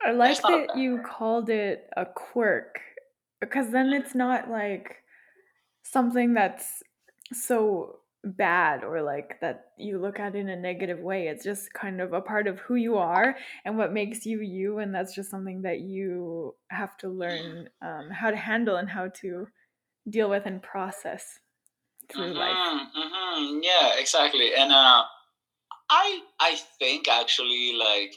[0.05, 2.79] I like that you called it a quirk
[3.39, 4.97] because then it's not like
[5.83, 6.83] something that's
[7.33, 11.27] so bad or like that you look at in a negative way.
[11.27, 14.79] It's just kind of a part of who you are and what makes you you,
[14.79, 19.09] and that's just something that you have to learn um, how to handle and how
[19.21, 19.47] to
[20.09, 21.39] deal with and process
[22.11, 22.87] through mm-hmm, life.
[22.97, 23.59] Mm-hmm.
[23.61, 24.53] Yeah, exactly.
[24.55, 25.03] And uh,
[25.89, 28.15] I I think actually like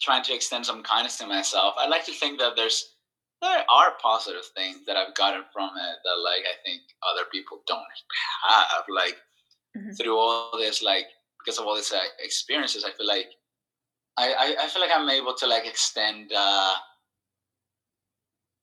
[0.00, 1.74] trying to extend some kindness to myself.
[1.78, 2.94] I like to think that there's
[3.40, 7.62] there are positive things that I've gotten from it that like I think other people
[7.66, 7.82] don't
[8.48, 8.84] have.
[8.88, 9.16] Like
[9.76, 9.92] mm-hmm.
[9.92, 11.06] through all this, like
[11.38, 13.26] because of all these uh, experiences, I feel like
[14.16, 16.74] I, I, I feel like I'm able to like extend uh,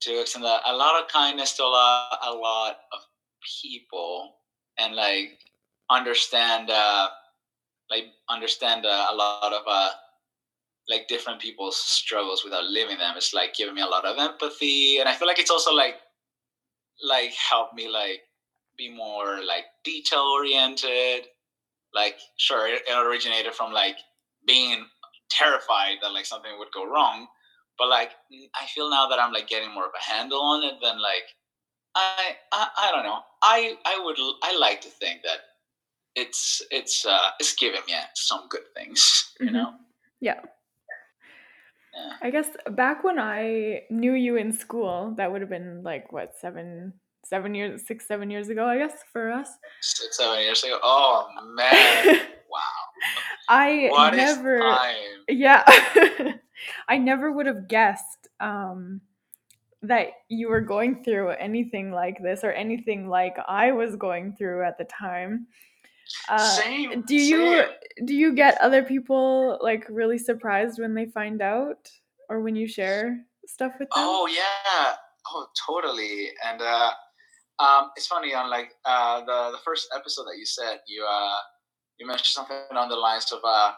[0.02, 3.00] to extend a, a lot of kindness to a lot a lot of
[3.62, 4.36] people
[4.78, 5.40] and like
[5.90, 7.10] understand uh
[7.90, 9.90] like understand uh, a lot of uh
[10.88, 13.14] like different people's struggles without living them.
[13.16, 14.98] It's like giving me a lot of empathy.
[15.00, 15.96] And i feel like it's also like
[17.04, 18.22] like helped me like
[18.78, 21.28] be more like detail oriented
[21.94, 23.96] like sure it, it originated from like
[24.48, 24.86] being
[25.30, 27.28] terrified that like something would go wrong.
[27.78, 28.12] But like
[28.62, 31.24] i feel now that i'm like getting more of a handle on it than like
[32.00, 33.20] I, I I don't know.
[33.42, 35.40] I I would I like to think that
[36.16, 39.56] it's it's uh it's giving me some good things, you mm-hmm.
[39.56, 39.74] know.
[40.22, 40.40] Yeah.
[41.94, 42.14] yeah.
[42.22, 46.34] I guess back when I knew you in school, that would have been like what
[46.40, 46.94] seven
[47.26, 49.50] seven years six seven years ago, I guess for us.
[49.82, 50.80] Six seven years ago.
[50.84, 52.06] Oh man!
[52.50, 52.60] wow.
[53.50, 54.60] I what never.
[55.28, 55.64] Yeah.
[56.88, 58.28] I never would have guessed.
[58.40, 59.02] Um,
[59.82, 64.66] that you were going through anything like this or anything like I was going through
[64.66, 65.48] at the time.
[66.28, 67.02] Uh, same.
[67.04, 68.06] Do you same.
[68.06, 71.90] do you get other people like really surprised when they find out
[72.30, 74.04] or when you share stuff with them?
[74.04, 74.96] Oh yeah.
[75.28, 76.30] Oh totally.
[76.46, 76.92] And uh,
[77.60, 81.38] um, it's funny on like uh, the the first episode that you said you uh,
[82.00, 83.72] you mentioned something on the lines of uh,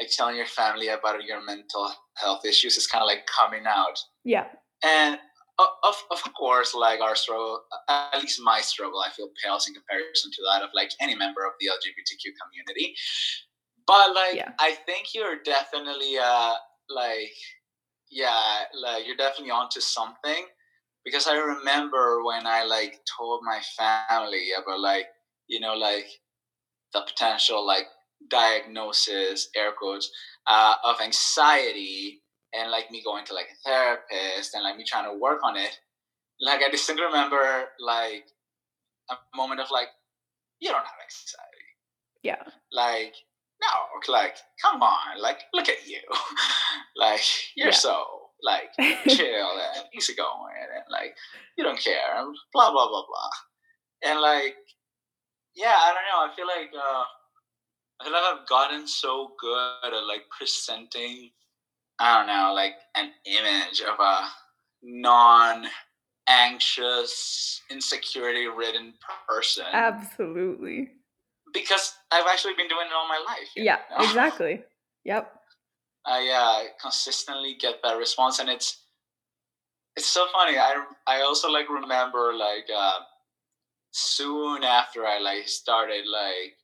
[0.00, 3.98] like telling your family about your mental health issues is kind of like coming out.
[4.24, 4.46] Yeah
[4.82, 5.18] and
[5.58, 10.30] of, of course, like our struggle, at least my struggle, I feel pales in comparison
[10.32, 12.94] to that of like any member of the LGBTQ community.
[13.86, 14.52] But like, yeah.
[14.60, 16.54] I think you're definitely uh
[16.88, 17.32] like
[18.10, 20.46] yeah, like you're definitely onto something
[21.04, 25.06] because I remember when I like told my family about like
[25.48, 26.06] you know like
[26.92, 27.86] the potential like
[28.30, 30.10] diagnosis air quotes
[30.46, 32.21] uh, of anxiety
[32.54, 35.56] and like me going to like a therapist and like me trying to work on
[35.56, 35.78] it
[36.40, 38.24] like i distinctly remember like
[39.10, 39.88] a moment of like
[40.60, 41.68] you don't have anxiety.
[42.22, 42.42] Yeah.
[42.72, 43.14] Like
[43.60, 46.00] no like come on like look at you.
[46.96, 47.24] Like
[47.56, 47.74] you're yeah.
[47.74, 48.04] so
[48.42, 48.70] like
[49.08, 51.14] chill and easy going and like
[51.56, 53.30] you don't care and blah blah blah blah.
[54.04, 54.56] And like
[55.54, 57.04] yeah i don't know i feel like uh
[58.00, 61.30] I feel like I've gotten so good at like presenting,
[62.02, 64.26] I don't know, like an image of a
[64.82, 65.66] non
[66.28, 68.94] anxious, insecurity ridden
[69.28, 69.66] person.
[69.72, 70.90] Absolutely.
[71.54, 73.48] Because I've actually been doing it all my life.
[73.54, 74.04] Yeah, know?
[74.04, 74.64] exactly.
[75.04, 75.32] Yep.
[76.06, 78.82] I uh, consistently get that response, and it's
[79.94, 80.58] it's so funny.
[80.58, 82.98] I I also like remember like uh,
[83.92, 86.54] soon after I like started like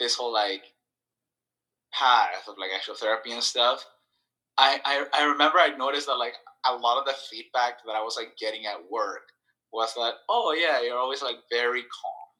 [0.00, 0.64] this whole like
[1.92, 3.86] path of like actual therapy and stuff,
[4.58, 6.34] I, I I remember I noticed that like
[6.66, 9.32] a lot of the feedback that I was like getting at work
[9.72, 12.30] was that oh yeah you're always like very calm,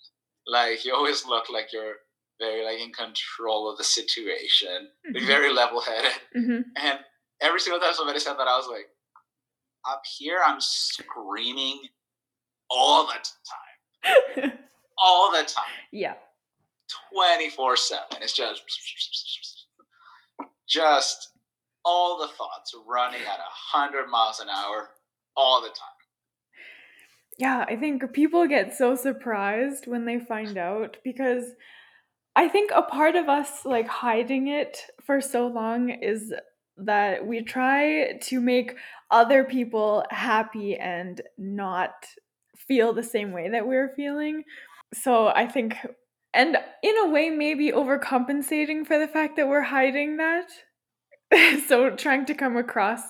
[0.46, 1.96] like you always look like you're
[2.40, 5.26] very like in control of the situation, mm-hmm.
[5.26, 6.60] very level headed, mm-hmm.
[6.76, 6.98] and
[7.40, 8.88] every single time somebody said that I was like
[9.86, 11.80] up here I'm screaming
[12.70, 14.52] all the time,
[14.98, 15.64] all the time.
[15.92, 16.14] Yeah.
[17.12, 18.04] 24 7.
[18.20, 18.62] It's just,
[20.68, 21.30] just
[21.85, 23.39] all the thoughts running at
[23.72, 24.91] 100 miles an hour
[25.37, 25.89] all the time.
[27.39, 31.45] Yeah, I think people get so surprised when they find out because
[32.37, 36.32] I think a part of us like hiding it for so long is
[36.76, 38.76] that we try to make
[39.11, 41.93] other people happy and not
[42.57, 44.45] feel the same way that we're feeling.
[44.93, 45.76] So I think
[46.32, 50.49] and in a way maybe overcompensating for the fact that we're hiding that
[51.68, 53.00] so trying to come across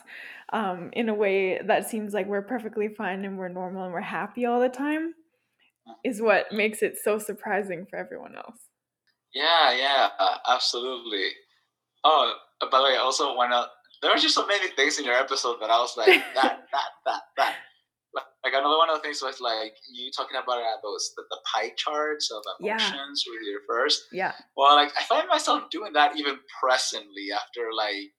[0.53, 4.01] um, in a way that seems like we're perfectly fine and we're normal and we're
[4.01, 5.15] happy all the time
[6.05, 8.59] is what makes it so surprising for everyone else.
[9.35, 11.29] Yeah yeah uh, absolutely.
[12.05, 12.35] Oh
[12.71, 13.67] by the way also when uh,
[14.05, 16.89] there were just so many things in your episode that i was like that that
[17.07, 17.55] that that
[18.45, 21.39] like another one of the things was like you talking about uh, those the, the,
[21.49, 23.33] pie charts of emotions yeah.
[23.33, 24.05] with your first.
[24.13, 24.33] Yeah.
[24.55, 28.13] Well, like I find myself doing that even presently after like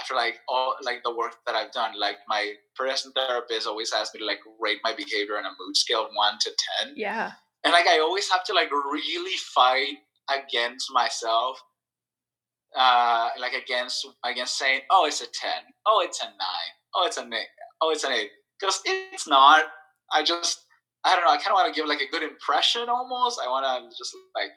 [0.00, 2.00] after like all like the work that I've done.
[2.00, 5.76] Like my present therapist always asks me to like rate my behavior on a mood
[5.76, 6.94] scale of one to ten.
[6.96, 7.32] Yeah.
[7.62, 9.98] And like I always have to like really fight
[10.30, 11.60] against myself.
[12.74, 17.16] Uh, like against against saying, oh, it's a ten, oh, it's a nine, oh, it's
[17.16, 17.46] an eight,
[17.80, 18.28] oh, it's an eight
[18.58, 19.64] because it's not.
[20.12, 20.64] I just
[21.04, 21.30] I don't know.
[21.30, 23.40] I kind of want to give like a good impression almost.
[23.42, 24.50] I want to just like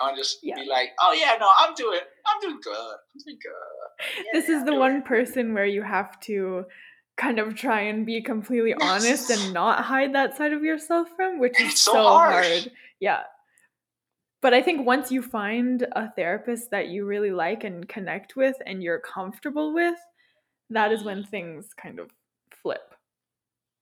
[0.00, 0.54] I want to just yeah.
[0.54, 2.74] be like, oh yeah, no, I'm doing I'm doing good.
[2.74, 4.24] I'm doing good.
[4.24, 6.64] Yeah, this is the one person where you have to
[7.16, 11.38] kind of try and be completely honest and not hide that side of yourself from,
[11.38, 12.70] which is so, so hard.
[13.00, 13.22] Yeah.
[14.40, 18.54] But I think once you find a therapist that you really like and connect with
[18.64, 19.98] and you're comfortable with,
[20.70, 21.30] that is when mm-hmm.
[21.30, 22.10] things kind of
[22.62, 22.94] flip.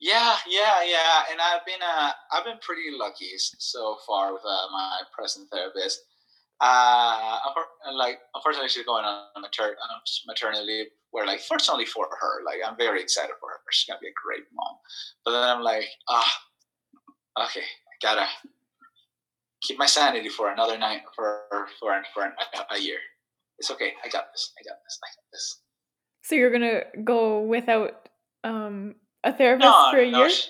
[0.07, 1.27] Yeah, yeah, yeah.
[1.33, 5.99] And I've been uh, I've been pretty lucky so far with uh, my present therapist.
[6.61, 7.39] Uh,
[7.93, 9.77] like unfortunately she's going on mater-
[10.29, 10.87] maternity leave.
[11.11, 13.57] Where like fortunately for her, like I'm very excited for her.
[13.73, 14.77] She's gonna be a great mom.
[15.25, 16.39] But then I'm like, ah,
[17.39, 18.27] oh, okay, I gotta
[19.63, 21.41] keep my sanity for another night for
[21.81, 22.99] for for an, a, a year.
[23.59, 23.95] It's okay.
[24.05, 24.53] I got this.
[24.57, 25.01] I got this.
[25.03, 25.63] I got this.
[26.23, 28.09] So you're gonna go without
[28.45, 28.95] um
[29.27, 30.31] a therapist no, for a no, year?
[30.31, 30.49] She,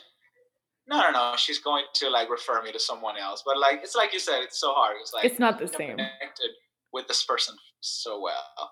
[0.88, 1.34] no, no, no.
[1.36, 3.42] She's going to like refer me to someone else.
[3.44, 4.96] But like it's like you said, it's so hard.
[5.00, 5.96] It's like it's not the same.
[5.96, 6.50] Connected
[6.92, 8.70] with this person so well.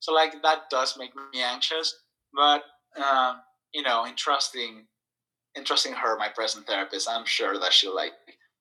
[0.00, 1.94] So like that does make me anxious.
[2.34, 2.62] But
[2.96, 3.34] uh,
[3.72, 4.86] you know, entrusting
[5.56, 8.12] entrusting her, my present therapist, I'm sure that she'll like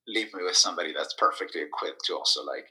[0.08, 2.68] leave me with somebody that's perfectly equipped to also like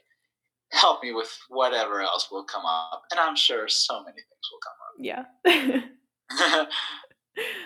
[0.71, 3.03] help me with whatever else will come up.
[3.11, 4.95] And I'm sure so many things will come up.
[4.99, 6.65] Yeah.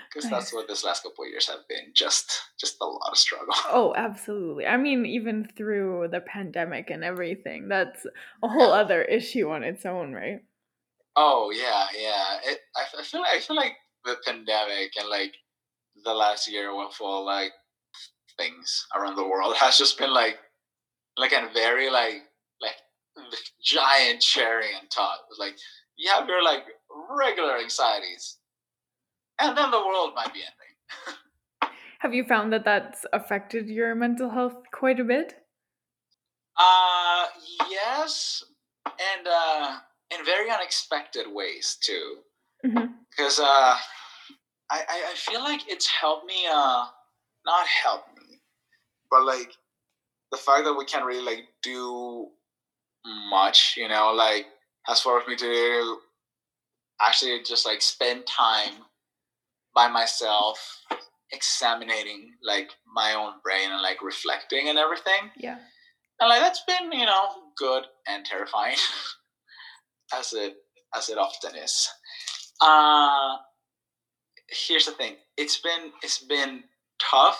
[0.07, 3.17] because that's what this last couple of years have been just just a lot of
[3.17, 3.53] struggle.
[3.67, 4.65] Oh absolutely.
[4.65, 8.05] I mean even through the pandemic and everything that's
[8.43, 10.39] a whole other issue on its own right?
[11.15, 12.51] Oh yeah yeah.
[12.51, 15.35] It, I, I feel like i feel like the pandemic and like
[16.03, 17.51] the last year with all like
[18.37, 20.37] things around the world has just been like
[21.17, 22.23] like a very like
[22.61, 22.75] like
[23.61, 25.55] giant cherry on top like
[25.97, 26.63] you have your like
[27.09, 28.38] regular anxieties
[29.39, 31.71] and then the world might be ending.
[31.99, 35.33] Have you found that that's affected your mental health quite a bit?
[36.57, 37.25] Uh,
[37.69, 38.43] yes,
[38.85, 39.77] and uh,
[40.11, 42.17] in very unexpected ways too.
[42.63, 43.43] Because mm-hmm.
[43.43, 43.75] uh,
[44.71, 46.85] I, I feel like it's helped me, uh,
[47.45, 48.41] not help me,
[49.11, 49.51] but like
[50.31, 52.27] the fact that we can't really like do
[53.29, 54.45] much, you know, like
[54.85, 55.97] has forced me to
[57.01, 58.73] actually just like spend time
[59.79, 60.59] by myself
[61.31, 65.31] examining like my own brain and like reflecting and everything.
[65.37, 65.57] Yeah.
[66.19, 67.27] And like that's been, you know,
[67.57, 68.75] good and terrifying
[70.13, 70.55] as it
[70.93, 71.87] as it often is.
[72.61, 73.37] Uh
[74.67, 75.15] here's the thing.
[75.37, 76.63] It's been it's been
[76.99, 77.39] tough,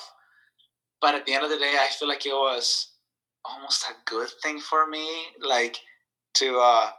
[1.02, 2.94] but at the end of the day I feel like it was
[3.44, 5.06] almost a good thing for me.
[5.42, 5.78] Like
[6.36, 6.92] to uh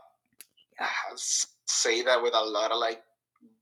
[1.67, 3.01] say that with a lot of like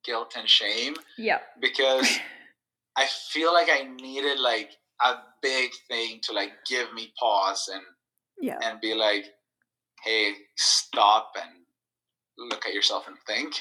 [0.04, 0.94] guilt and shame.
[1.16, 1.38] Yeah.
[1.60, 2.18] Because
[2.96, 4.70] I feel like I needed like
[5.04, 7.82] a big thing to like give me pause and
[8.40, 9.26] yeah and be like,
[10.04, 11.64] hey, stop and
[12.50, 13.54] look at yourself and think.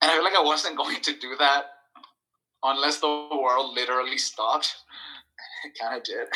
[0.00, 1.66] And I feel like I wasn't going to do that
[2.64, 4.74] unless the world literally stopped.
[5.64, 6.28] it kind of did.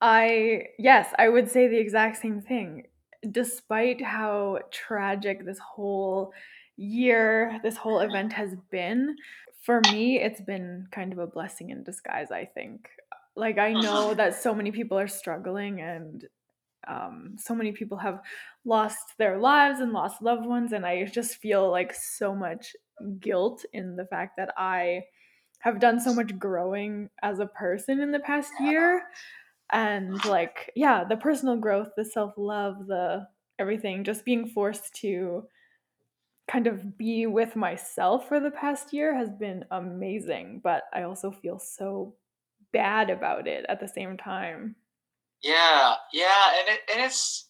[0.00, 2.86] I yes, I would say the exact same thing.
[3.30, 6.32] Despite how tragic this whole
[6.80, 8.08] year, this whole uh-huh.
[8.08, 9.16] event has been,
[9.62, 12.88] for me, it's been kind of a blessing in disguise, I think.
[13.36, 13.82] Like, I uh-huh.
[13.82, 16.26] know that so many people are struggling and
[16.88, 18.20] um, so many people have
[18.64, 20.72] lost their lives and lost loved ones.
[20.72, 22.74] And I just feel like so much
[23.20, 25.02] guilt in the fact that I
[25.60, 28.70] have done so much growing as a person in the past uh-huh.
[28.70, 29.02] year
[29.72, 33.26] and like yeah the personal growth the self-love the
[33.58, 35.44] everything just being forced to
[36.50, 41.30] kind of be with myself for the past year has been amazing but i also
[41.30, 42.14] feel so
[42.72, 44.74] bad about it at the same time
[45.42, 47.48] yeah yeah and, it, and it's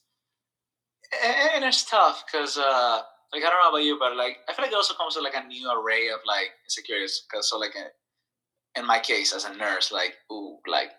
[1.55, 3.01] and it's tough because uh
[3.33, 5.25] like i don't know about you but like i feel like it also comes with
[5.25, 7.75] like a new array of like insecurities because so like
[8.77, 10.91] in my case as a nurse like ooh like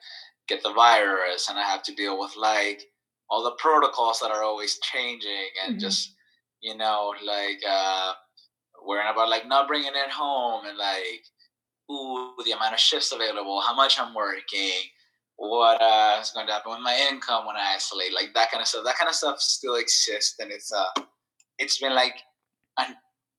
[0.52, 2.84] get the virus and I have to deal with like
[3.30, 5.80] all the protocols that are always changing and mm-hmm.
[5.80, 6.14] just
[6.62, 8.14] you know like uh
[8.86, 11.24] worrying about like not bringing it home and like
[11.92, 14.82] ooh the amount of shifts available how much I'm working
[15.38, 18.62] what uh, is going to happen with my income when I isolate like that kind
[18.62, 18.84] of stuff.
[18.86, 21.02] That kind of stuff still exists and it's uh
[21.58, 22.14] it's been like
[22.78, 22.96] an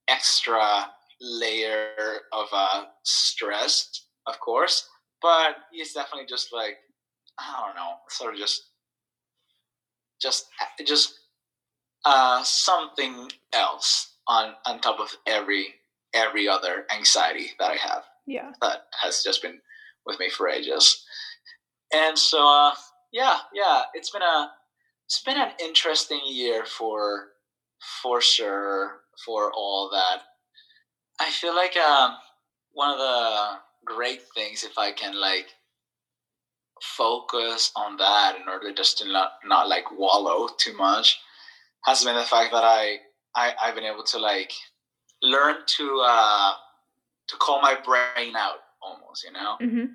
[0.09, 0.87] extra
[1.21, 1.91] layer
[2.33, 4.85] of uh stress of course
[5.21, 6.75] but it's definitely just like
[7.39, 8.69] I don't know, sort of just
[10.21, 10.47] just
[10.85, 11.19] just
[12.05, 15.75] uh, something else on on top of every
[16.13, 18.03] every other anxiety that I have.
[18.25, 19.59] Yeah, that has just been
[20.05, 21.03] with me for ages.
[21.93, 22.73] And so, uh,
[23.11, 24.51] yeah, yeah, it's been a
[25.05, 27.29] it's been an interesting year for
[28.01, 30.23] for sure for all that.
[31.19, 32.15] I feel like um,
[32.71, 35.47] one of the great things if I can like
[36.81, 41.19] focus on that in order just to not not like wallow too much
[41.85, 42.97] has been the fact that I,
[43.35, 44.51] I I've been able to like
[45.21, 46.53] learn to uh
[47.27, 49.57] to call my brain out almost, you know?
[49.61, 49.85] Mm-hmm.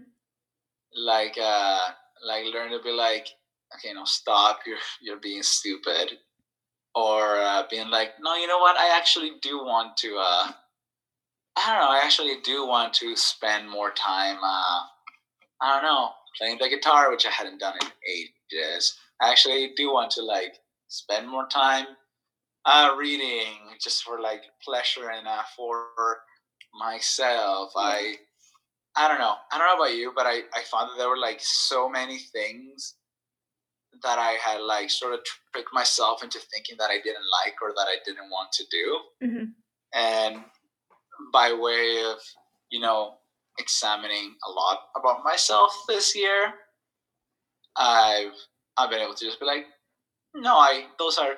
[0.97, 1.79] Like uh
[2.27, 3.29] like learn to be like,
[3.77, 6.19] okay, no, stop, you're you're being stupid.
[6.95, 8.77] Or uh, being like, no, you know what?
[8.77, 10.53] I actually do want to uh
[11.57, 14.83] I don't know, I actually do want to spend more time uh
[15.61, 18.97] I don't know, playing the guitar, which I hadn't done in ages.
[19.21, 20.59] I actually do want to like
[20.89, 21.87] spend more time
[22.65, 25.87] uh, reading just for like pleasure and uh, for
[26.79, 27.73] myself.
[27.77, 28.15] I
[28.97, 29.35] I don't know.
[29.53, 32.19] I don't know about you, but I, I found that there were like so many
[32.19, 32.95] things
[34.03, 35.21] that I had like sort of
[35.55, 38.99] tricked myself into thinking that I didn't like or that I didn't want to do.
[39.25, 39.45] Mm-hmm.
[39.95, 40.45] And
[41.33, 42.19] by way of,
[42.71, 43.15] you know,
[43.59, 46.53] examining a lot about myself this year,
[47.77, 48.33] I've
[48.77, 49.67] I've been able to just be like,
[50.41, 51.37] no, I those are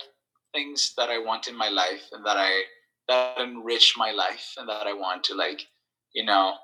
[0.52, 2.62] things that I want in my life and that I
[3.08, 5.66] that enrich my life and that I want to like,
[6.12, 6.56] you know,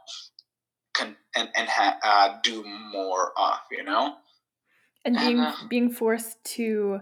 [0.94, 4.18] con- and and ha- uh, do more of, you know.
[5.04, 7.00] And being and, uh, being forced to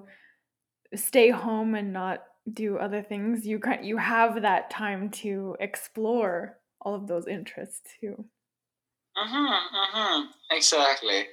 [0.95, 6.61] stay home and not do other things, you can you have that time to explore
[6.81, 8.27] all of those interests too.
[9.17, 11.29] Mhm, mhm, exactly.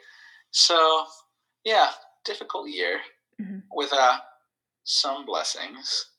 [0.51, 1.07] So
[1.63, 1.93] yeah,
[2.23, 3.01] difficult year
[3.41, 3.59] mm-hmm.
[3.71, 4.17] with uh,
[4.83, 6.09] some blessings,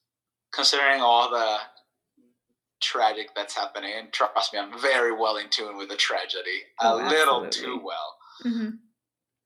[0.52, 1.58] considering all the
[2.80, 3.92] tragic that's happening.
[3.96, 7.80] And trust me, I'm very well in tune with the tragedy, oh, a little too
[7.82, 8.16] well.
[8.44, 8.70] Mm-hmm.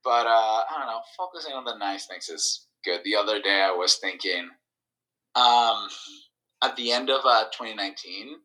[0.03, 3.01] But uh, I don't know, focusing on the nice things is good.
[3.05, 4.49] The other day I was thinking,
[5.35, 5.89] um,
[6.63, 8.37] at the end of uh, 2019,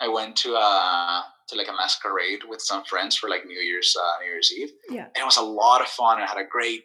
[0.00, 3.96] I went to uh to like a masquerade with some friends for like New Year's
[3.98, 4.70] uh, New Year's Eve.
[4.90, 6.20] Yeah, and it was a lot of fun.
[6.20, 6.84] I had a great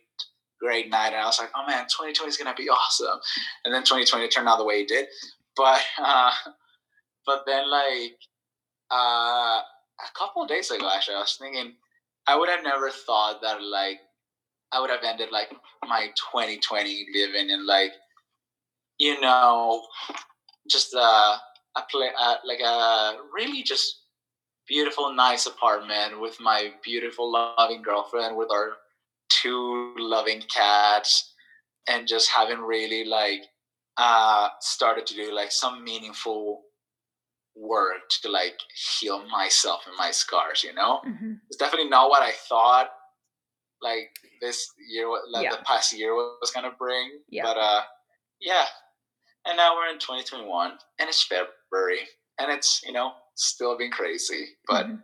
[0.64, 3.20] great night, and I was like, oh man, 2020 is gonna be awesome.
[3.66, 5.07] And then 2020 turned out the way it did.
[5.55, 6.32] But uh,
[7.26, 8.18] but then like
[8.91, 11.74] uh, a couple days ago, actually, I was thinking
[12.28, 13.99] I would have never thought that like
[14.72, 15.53] I would have ended like
[15.88, 17.91] my 2020 living in like
[18.99, 19.84] you know
[20.70, 21.38] just uh,
[21.76, 23.99] a play uh, like a really just
[24.68, 28.78] beautiful nice apartment with my beautiful loving girlfriend with our
[29.41, 31.34] two loving cats
[31.88, 33.41] and just having really like
[33.97, 36.61] uh started to do like some meaningful
[37.55, 38.57] work to like
[38.99, 41.34] heal myself and my scars you know mm-hmm.
[41.47, 42.89] it's definitely not what i thought
[43.81, 44.09] like
[44.41, 45.51] this year like yeah.
[45.51, 47.43] the past year was gonna bring yeah.
[47.43, 47.81] but uh
[48.41, 48.65] yeah
[49.45, 51.99] and now we're in 2021 and it's february
[52.39, 54.95] and it's you know still been crazy but mm-hmm.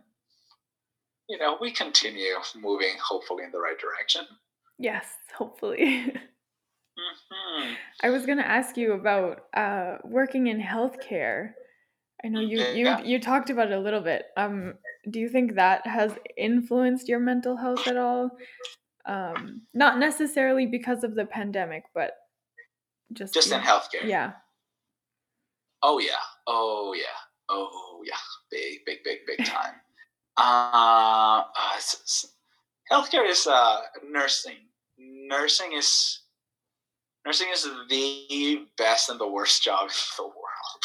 [1.30, 4.22] You know we continue moving hopefully in the right direction
[4.78, 5.06] yes
[5.36, 5.78] hopefully
[6.12, 7.72] mm-hmm.
[8.02, 11.52] i was going to ask you about uh, working in healthcare
[12.24, 14.26] I know you you you talked about it a little bit.
[14.36, 14.74] Um,
[15.10, 18.30] do you think that has influenced your mental health at all?
[19.06, 22.12] Um, not necessarily because of the pandemic, but
[23.12, 24.04] just just in healthcare.
[24.04, 24.32] Yeah.
[25.82, 26.22] Oh yeah.
[26.46, 27.04] Oh yeah.
[27.48, 28.12] Oh yeah.
[28.50, 29.74] Big, big, big, big time.
[30.40, 31.80] Uh, uh
[32.90, 33.80] healthcare is uh
[34.10, 34.58] nursing.
[34.98, 36.22] Nursing is
[37.26, 40.84] nursing is the best and the worst job in the world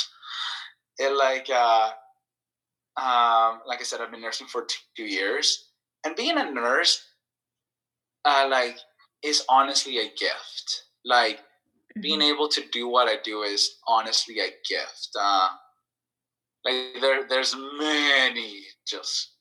[0.97, 1.89] it like uh,
[2.97, 5.72] um, like I said, I've been nursing for two years,
[6.06, 7.03] and being a nurse,
[8.24, 8.78] uh, like,
[9.24, 10.84] is honestly a gift.
[11.03, 12.01] Like, mm-hmm.
[12.01, 15.10] being able to do what I do is honestly a gift.
[15.20, 15.49] Uh,
[16.64, 19.34] like, there, there's many just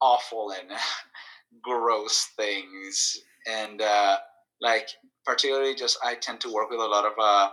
[0.00, 0.70] awful and
[1.62, 4.16] gross things, and uh,
[4.60, 4.88] like,
[5.24, 7.50] particularly, just I tend to work with a lot of uh,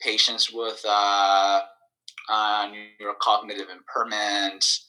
[0.00, 1.60] patients with uh,
[2.28, 4.84] uh, neurocognitive impairments,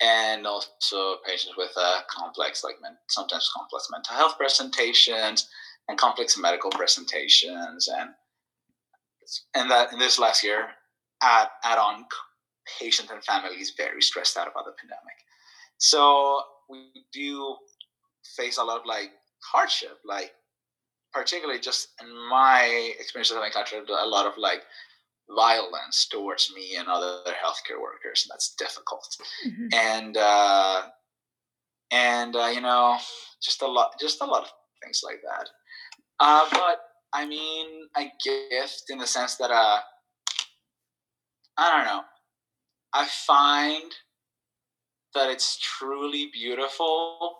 [0.00, 2.76] and also patients with uh, complex, like
[3.08, 5.48] sometimes complex mental health presentations
[5.88, 8.10] and complex medical presentations, and
[9.54, 10.68] and that in this last year,
[11.22, 12.04] add add on
[12.78, 15.16] patients and families very stressed out about the pandemic.
[15.78, 17.56] So we do
[18.36, 19.10] face a lot of like
[19.52, 20.32] hardship, like
[21.12, 24.62] particularly just in my experience, I've encountered a lot of like
[25.30, 29.16] violence towards me and other healthcare workers, and that's difficult.
[29.46, 29.66] Mm-hmm.
[29.72, 30.82] And uh,
[31.90, 32.98] and uh, you know,
[33.42, 34.50] just a lot, just a lot of
[34.82, 35.48] things like that.
[36.20, 36.80] Uh, but
[37.12, 39.78] I mean, a gift in the sense that uh,
[41.56, 42.02] I don't know.
[42.94, 43.92] I find
[45.18, 47.38] that it's truly beautiful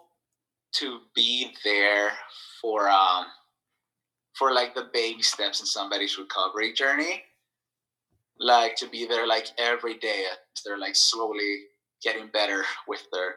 [0.73, 2.11] to be there
[2.61, 3.27] for um
[4.35, 7.23] for like the baby steps in somebody's recovery journey.
[8.41, 11.63] Like to be there like every day as they're like slowly
[12.03, 13.37] getting better with their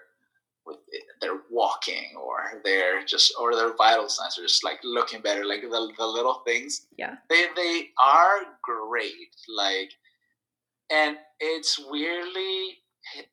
[0.66, 0.78] with
[1.22, 5.62] their walking or their just or their vital signs are just like looking better like
[5.62, 6.88] the, the little things.
[6.98, 7.16] Yeah.
[7.30, 9.92] They they are great like
[10.92, 12.78] and it's weirdly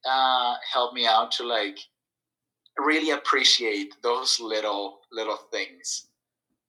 [0.09, 1.79] uh helped me out to like
[2.79, 6.07] really appreciate those little little things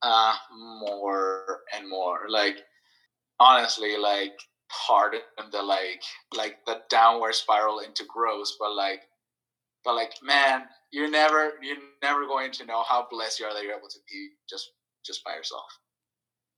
[0.02, 0.36] uh
[0.82, 2.22] more and more.
[2.30, 2.58] Like
[3.40, 4.34] honestly like
[4.88, 6.04] part of the like
[6.36, 9.02] like the downward spiral into growth but like
[9.84, 13.64] but like man you're never you're never going to know how blessed you are that
[13.64, 14.72] you're able to be just
[15.06, 15.80] just by yourself.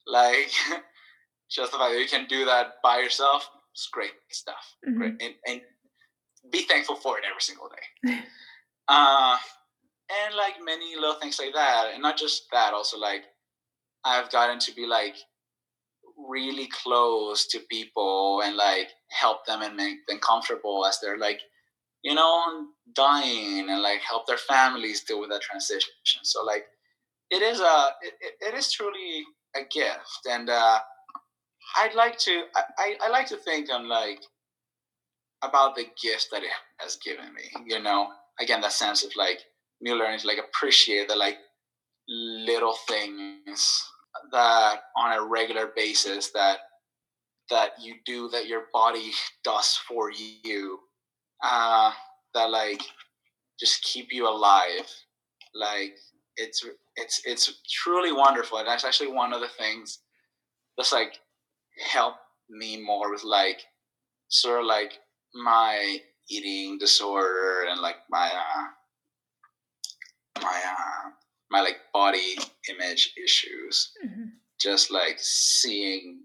[0.07, 0.51] Like
[1.51, 4.75] just the fact that you can do that by yourself it's great stuff.
[4.87, 4.97] Mm-hmm.
[4.97, 5.61] great and, and
[6.51, 8.19] be thankful for it every single day.
[8.87, 9.37] Uh
[10.25, 13.23] and like many little things like that and not just that also like
[14.03, 15.15] i've gotten to be like
[16.29, 21.39] really close to people and like help them and make them comfortable as they're like
[22.03, 25.89] you know dying and like help their families deal with that transition.
[26.23, 26.65] So like
[27.29, 29.23] it is a it, it is truly
[29.55, 30.27] a gift.
[30.29, 30.79] And uh
[31.77, 32.43] i'd like to
[32.77, 34.19] I, I like to think i'm like
[35.43, 38.09] about the gift that it has given me you know?
[38.39, 39.39] Again that sense of like
[39.81, 41.37] me learning to like appreciate the like
[42.07, 43.83] little things
[44.31, 46.57] that on a regular basis that
[47.49, 49.11] that you do that your body
[49.43, 50.79] does for you
[51.43, 51.91] uh,
[52.33, 52.81] that like
[53.59, 54.87] just keep you alive.
[55.53, 55.95] Like
[56.37, 56.65] it's
[56.95, 59.99] it's it's truly wonderful and that's actually one of the things
[60.77, 61.19] that's like
[61.91, 62.19] helped
[62.49, 63.59] me more with like
[64.29, 64.93] sort of like
[65.33, 65.97] my
[66.29, 68.65] eating disorder and like my uh
[70.41, 71.09] my uh
[71.49, 72.37] my like body
[72.69, 74.25] image issues mm-hmm.
[74.59, 76.21] just like seeing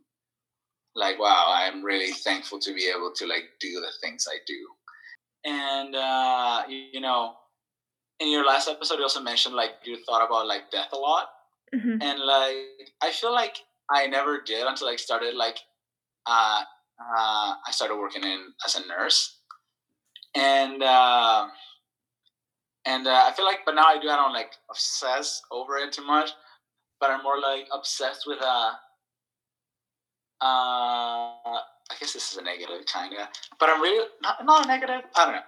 [0.94, 4.68] like wow i'm really thankful to be able to like do the things i do
[5.44, 7.34] and uh you, know
[8.20, 11.28] in your last episode you also mentioned like you thought about like death a lot
[11.74, 12.00] mm-hmm.
[12.00, 13.56] and like i feel like
[13.90, 15.58] i never did until i started like
[16.26, 16.62] uh,
[17.00, 19.40] uh i started working in as a nurse
[20.34, 21.46] and uh
[22.86, 25.92] and uh, i feel like but now i do i don't like obsess over it
[25.92, 26.30] too much
[27.00, 28.72] but i'm more like obsessed with uh
[30.40, 30.44] uh,
[31.90, 33.28] I guess this is a negative kind of,
[33.58, 35.02] but I'm really not not a negative.
[35.16, 35.40] I don't know.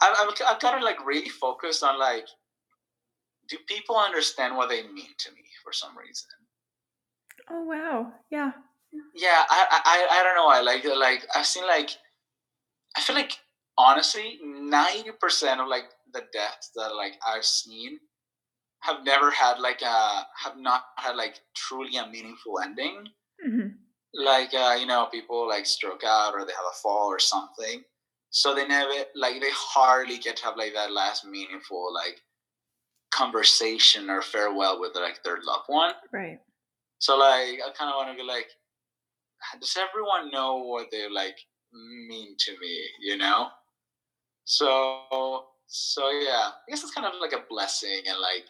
[0.00, 2.24] I've, I've, I've got to like really focus on like,
[3.48, 6.28] do people understand what they mean to me for some reason?
[7.50, 8.52] Oh wow, yeah.
[9.14, 10.48] Yeah, I I I don't know.
[10.48, 11.90] I like like I've seen like,
[12.96, 13.32] I feel like
[13.76, 17.98] honestly, ninety percent of like the deaths that like I've seen
[18.80, 23.08] have never had like a have not had like truly a meaningful ending.
[23.46, 23.68] Mm-hmm
[24.14, 27.82] like uh, you know people like stroke out or they have a fall or something
[28.30, 32.20] so they never like they hardly get to have like that last meaningful like
[33.10, 36.40] conversation or farewell with like their loved one right
[36.98, 38.48] so like i kind of want to be like
[39.60, 41.38] does everyone know what they like
[42.08, 43.48] mean to me you know?
[44.44, 46.50] So so yeah.
[46.50, 48.44] I guess it's kind of like a blessing and like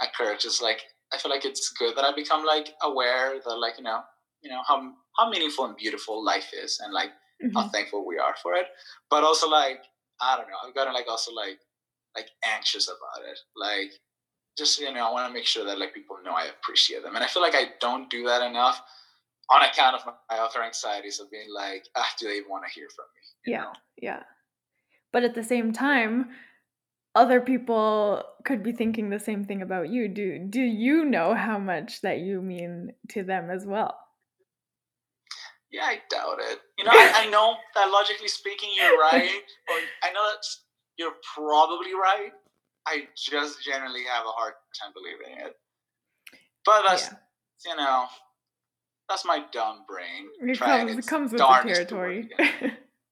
[0.00, 0.42] a curse.
[0.42, 3.82] Just like i feel like it's good that i become like aware that like you
[3.82, 4.00] know
[4.42, 7.10] you know how how meaningful and beautiful life is and like
[7.42, 7.56] mm-hmm.
[7.56, 8.66] how thankful we are for it.
[9.10, 9.82] But also like
[10.20, 10.56] i don't know.
[10.66, 11.58] I've gotten like also like
[12.16, 13.38] like anxious about it.
[13.56, 13.92] Like
[14.56, 17.14] just you know i want to make sure that like people know i appreciate them.
[17.14, 18.82] And i feel like i don't do that enough
[19.50, 22.88] on account of my other anxieties of being like ah do they want to hear
[22.94, 23.72] from me yeah know?
[24.00, 24.22] yeah
[25.12, 26.28] but at the same time
[27.14, 31.58] other people could be thinking the same thing about you do do you know how
[31.58, 33.98] much that you mean to them as well
[35.70, 36.60] yeah, I doubt it.
[36.78, 39.28] You know, I, I know that logically speaking, you're right.
[39.68, 40.44] Or I know that
[40.96, 42.32] you're probably right.
[42.86, 45.54] I just generally have a hard time believing it.
[46.64, 47.10] But that's,
[47.66, 47.70] yeah.
[47.70, 48.06] you know,
[49.08, 50.28] that's my dumb brain.
[50.40, 52.28] It comes, it comes with the territory.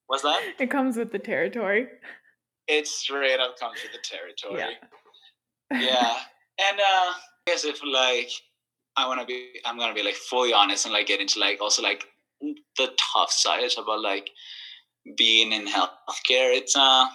[0.07, 0.43] What's that?
[0.61, 1.89] It comes with the territory.
[2.69, 4.77] It straight up comes with the territory.
[5.71, 5.81] Yeah.
[5.81, 6.17] yeah.
[6.59, 7.15] And uh, I
[7.47, 8.31] guess if like
[8.97, 11.61] I want to be, I'm gonna be like fully honest and like get into like
[11.61, 12.05] also like
[12.41, 14.31] the tough side about like
[15.17, 16.55] being in healthcare.
[16.55, 17.07] It's uh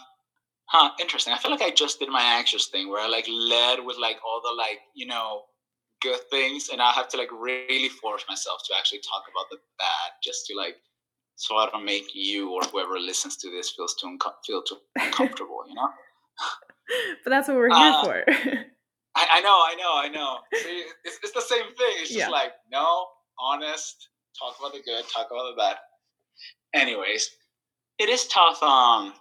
[0.65, 1.33] huh, interesting.
[1.33, 4.17] I feel like I just did my anxious thing where I like led with like
[4.25, 5.43] all the like, you know,
[6.01, 9.57] good things and I have to like really force myself to actually talk about the
[9.77, 10.75] bad just to like
[11.35, 14.77] so I don't make you or whoever listens to this feels too unco- feel too
[14.99, 15.89] uncomfortable, you know?
[17.23, 18.23] but that's what we're here uh, for.
[19.15, 20.37] I, I, know, I know, I know.
[20.53, 21.93] See, it's, it's the same thing.
[21.99, 22.29] It's just yeah.
[22.29, 23.07] like, no,
[23.39, 25.77] honest, talk about the good, talk about the bad.
[26.73, 27.31] Anyways,
[27.99, 28.61] it is tough.
[28.61, 29.13] Um,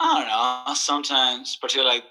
[0.00, 0.74] I don't know.
[0.74, 2.04] Sometimes, particularly like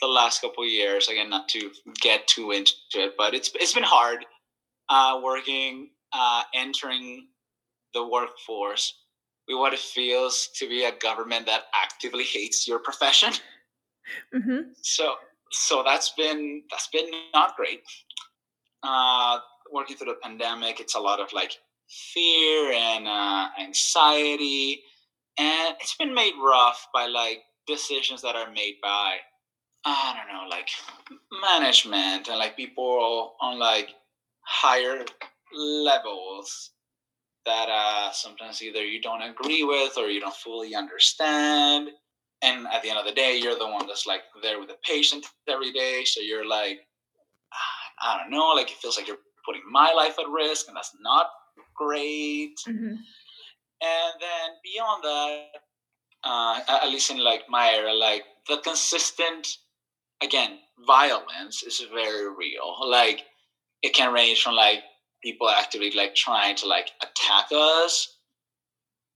[0.00, 1.70] the last couple years, again, not to
[2.00, 4.24] get too into it, but it's it's been hard
[4.88, 7.28] uh, working, uh, entering
[7.94, 8.94] the workforce
[9.48, 13.32] with what it feels to be a government that actively hates your profession.
[14.34, 14.72] Mm-hmm.
[14.82, 15.14] So
[15.52, 17.82] so that's been that's been not great.
[18.82, 19.38] Uh,
[19.70, 21.52] working through the pandemic, it's a lot of like
[22.12, 24.82] fear and uh, anxiety,
[25.38, 29.18] and it's been made rough by like decisions that are made by
[29.84, 30.68] I don't know, like
[31.42, 33.90] management and like people on like
[34.42, 35.04] higher
[35.54, 36.70] levels
[37.46, 41.88] that uh, sometimes either you don't agree with or you don't fully understand.
[42.42, 44.76] And at the end of the day, you're the one that's like there with the
[44.84, 46.04] patient every day.
[46.04, 46.80] So you're like,
[48.02, 50.94] I don't know, like it feels like you're putting my life at risk, and that's
[51.00, 51.26] not
[51.74, 52.56] great.
[52.66, 52.94] Mm-hmm.
[53.82, 55.46] And then beyond that,
[56.24, 59.48] uh, at least in like my area, like the consistent,
[60.22, 62.76] again, violence is very real.
[62.88, 63.22] Like
[63.82, 64.80] it can range from like
[65.22, 68.16] people actively like trying to like attack us,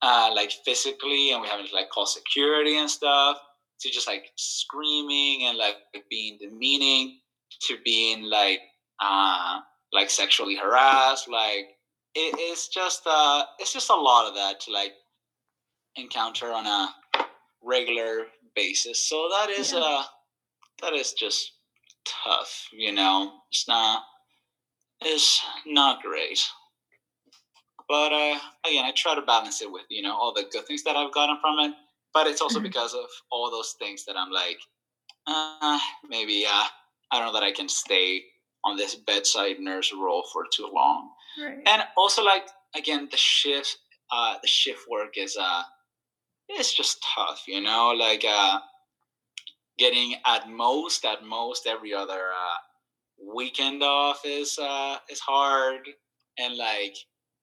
[0.01, 3.37] uh, like physically, and we having to like call security and stuff,
[3.81, 5.75] to just like screaming and like
[6.09, 7.19] being demeaning,
[7.67, 8.59] to being like
[9.01, 9.59] uh
[9.93, 11.67] like sexually harassed, like
[12.15, 14.93] it, it's just uh, it's just a lot of that to like
[15.95, 16.89] encounter on a
[17.63, 18.25] regular
[18.55, 19.07] basis.
[19.07, 19.79] So that is yeah.
[19.79, 20.03] uh
[20.81, 21.53] that is just
[22.05, 23.33] tough, you know.
[23.51, 24.03] It's not
[25.01, 26.39] it's not great.
[27.87, 30.83] But uh, again, I try to balance it with you know all the good things
[30.83, 31.75] that I've gotten from it.
[32.13, 32.67] But it's also mm-hmm.
[32.67, 34.57] because of all those things that I'm like,
[35.27, 36.63] uh, maybe uh,
[37.11, 38.23] I don't know that I can stay
[38.63, 41.09] on this bedside nurse role for too long.
[41.41, 41.59] Right.
[41.65, 43.77] And also, like again, the shift,
[44.11, 45.63] uh, the shift work is uh,
[46.49, 47.89] it's just tough, you know.
[47.89, 48.59] Like uh,
[49.77, 55.87] getting at most, at most every other uh, weekend off is uh, is hard,
[56.39, 56.95] and like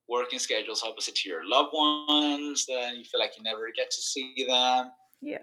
[0.09, 4.01] working schedules opposite to your loved ones, then you feel like you never get to
[4.01, 4.91] see them.
[5.21, 5.39] Yeah.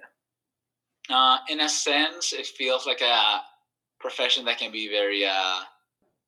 [1.09, 3.41] Uh, in a sense, it feels like a
[3.99, 5.61] profession that can be very uh,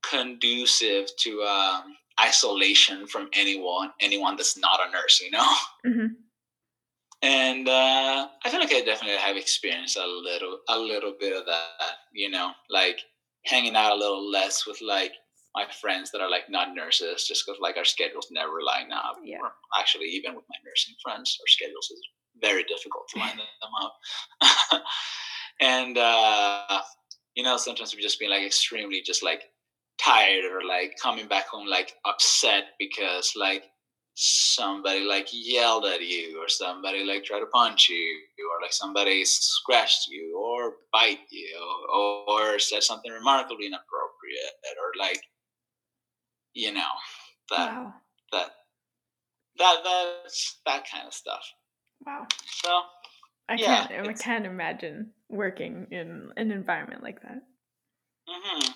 [0.02, 5.54] conducive to um, isolation from anyone, anyone that's not a nurse, you know.
[5.86, 6.14] Mm-hmm.
[7.24, 11.46] And uh, I feel like I definitely have experienced a little, a little bit of
[11.46, 13.00] that, you know, like
[13.46, 15.12] hanging out a little less with like
[15.56, 19.18] my friends that are like not nurses just because like our schedules never line up
[19.24, 19.38] yeah.
[19.42, 22.02] or actually even with my nursing friends our schedules is
[22.42, 24.82] very difficult to line them up
[25.62, 26.82] and uh
[27.36, 29.44] you know sometimes we just being like extremely just like
[30.00, 33.66] tired or like coming back home like upset because like
[34.24, 39.26] somebody like yelled at you or somebody like tried to punch you or like somebody
[39.26, 41.58] scratched you or bite you
[41.92, 45.24] or, or said something remarkably inappropriate or like
[46.54, 46.94] you know
[47.50, 47.94] that wow.
[48.32, 48.52] that
[49.58, 51.44] that that's that kind of stuff
[52.06, 52.70] wow so
[53.50, 57.42] i yeah, can't i can't imagine working in an environment like that
[58.30, 58.72] mm-hmm.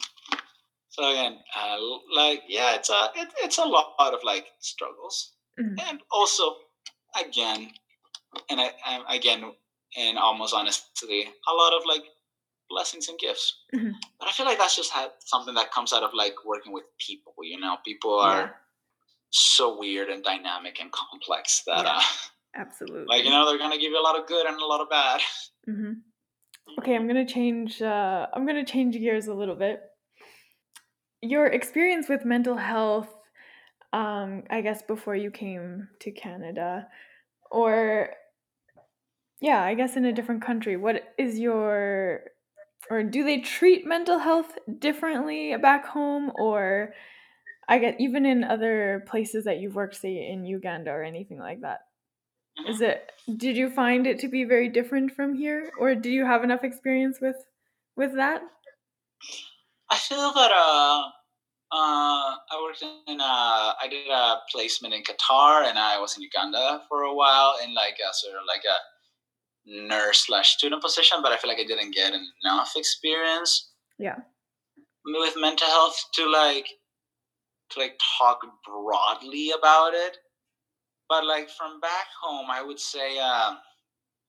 [0.89, 1.77] so again uh,
[2.15, 5.75] like yeah it's a it, it's a lot of like struggles mm-hmm.
[5.87, 6.55] and also
[7.19, 7.71] again
[8.49, 9.43] and I, I again
[9.97, 12.03] and almost honestly a lot of like
[12.69, 13.61] blessings and gifts.
[13.75, 13.91] Mm-hmm.
[14.19, 16.83] But I feel like that's just had something that comes out of like working with
[16.99, 17.33] people.
[17.43, 18.49] You know, people are yeah.
[19.29, 21.97] so weird and dynamic and complex that, yeah.
[21.97, 22.01] uh,
[22.55, 24.81] absolutely, like you know, they're gonna give you a lot of good and a lot
[24.81, 25.21] of bad.
[25.69, 25.93] Mm-hmm.
[26.79, 27.81] Okay, I'm gonna change.
[27.81, 29.81] Uh, I'm gonna change gears a little bit.
[31.21, 33.14] Your experience with mental health,
[33.95, 36.85] um, I guess, before you came to Canada,
[37.49, 38.09] or
[39.39, 40.75] yeah, I guess in a different country.
[40.75, 42.23] What is your
[42.89, 46.93] or do they treat mental health differently back home or
[47.69, 51.61] I get even in other places that you've worked, say in Uganda or anything like
[51.61, 51.79] that?
[52.67, 55.71] Is it did you find it to be very different from here?
[55.79, 57.37] Or do you have enough experience with
[57.95, 58.41] with that?
[59.89, 61.11] I feel that uh
[61.75, 66.23] uh, I worked in a, I did a placement in Qatar and I was in
[66.23, 71.17] Uganda for a while in like a sort of like a nurse slash student position,
[71.21, 73.71] but I feel like I didn't get enough experience.
[73.99, 74.15] Yeah.
[75.03, 76.67] With mental health to like
[77.71, 80.17] to like talk broadly about it.
[81.09, 83.55] But like from back home, I would say uh,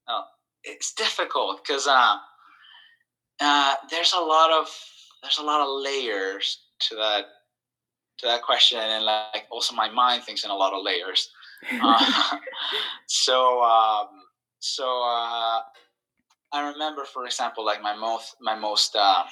[0.09, 0.23] oh,
[0.65, 2.17] it's difficult because uh,
[3.39, 4.67] uh, there's a lot of
[5.21, 7.25] there's a lot of layers to that
[8.19, 11.29] to that question, and like also my mind thinks in a lot of layers.
[11.81, 12.37] Uh,
[13.07, 14.09] so um,
[14.59, 15.59] so uh,
[16.53, 19.23] I remember, for example, like my most my most uh,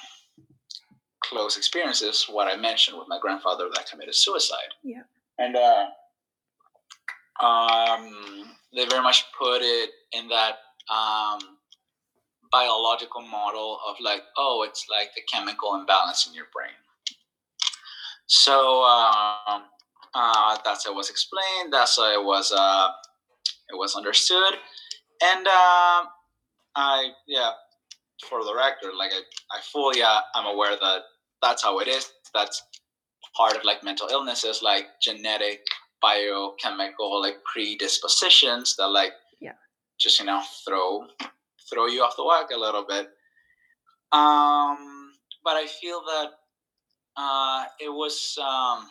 [1.22, 4.74] close experiences, what I mentioned with my grandfather that committed suicide.
[4.82, 5.02] Yeah.
[5.38, 5.86] And uh,
[7.44, 10.58] um, they very much put it in that
[10.92, 11.38] um,
[12.50, 16.74] biological model of like, oh, it's like the chemical imbalance in your brain.
[18.26, 19.62] So um,
[20.14, 21.72] uh, that's how it was explained.
[21.72, 22.52] That's how it was.
[22.52, 22.88] Uh,
[23.68, 24.54] it was understood
[25.22, 26.04] and uh,
[26.74, 27.50] I yeah,
[28.28, 29.20] for the record, like I,
[29.56, 31.02] I fully uh, I'm aware that
[31.42, 32.10] that's how it is.
[32.34, 32.62] That's
[33.36, 35.60] part of like mental illnesses, like genetic,
[36.02, 39.52] biochemical, like predispositions that like yeah,
[39.98, 41.06] just you know throw
[41.70, 43.08] throw you off the whack a little bit.
[44.12, 45.12] Um,
[45.44, 46.30] but I feel that
[47.16, 48.88] uh, it was um,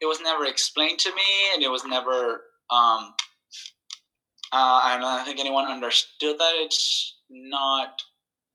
[0.00, 3.14] it was never explained to me, and it was never um,
[4.52, 8.02] uh, I don't think anyone understood that it's not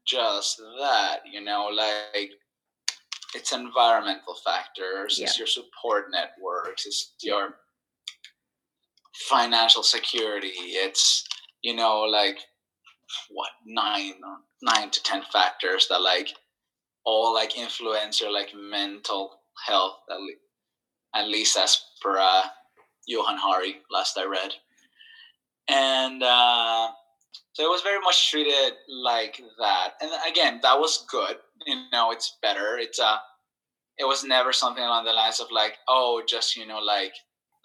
[0.05, 2.31] just that, you know, like
[3.33, 5.25] it's environmental factors, yeah.
[5.25, 7.55] it's your support networks, it's your
[9.27, 11.25] financial security, it's,
[11.63, 12.37] you know, like
[13.31, 14.13] what, nine,
[14.61, 16.29] nine to 10 factors that like
[17.07, 19.95] all like influence your like mental health.
[21.15, 22.43] at least as per uh,
[23.07, 24.51] Johan Hari, last I read.
[25.69, 26.89] And uh,
[27.53, 29.93] so it was very much treated like that.
[30.01, 31.37] And again, that was good.
[31.65, 32.77] You know, it's better.
[32.77, 33.17] It's uh,
[33.97, 37.13] it was never something along the lines of like, oh, just you know, like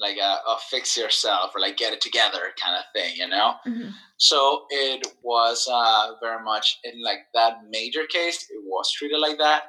[0.00, 3.54] like a, a fix yourself or like get it together kind of thing, you know.
[3.66, 3.90] Mm-hmm.
[4.16, 9.38] So it was uh, very much in like that major case, it was treated like
[9.38, 9.62] that.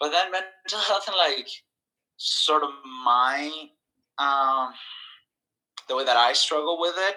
[0.00, 1.48] But then mental health and like
[2.16, 2.70] sort of
[3.04, 3.50] my
[4.18, 4.72] um,
[5.88, 7.16] the way that I struggle with it,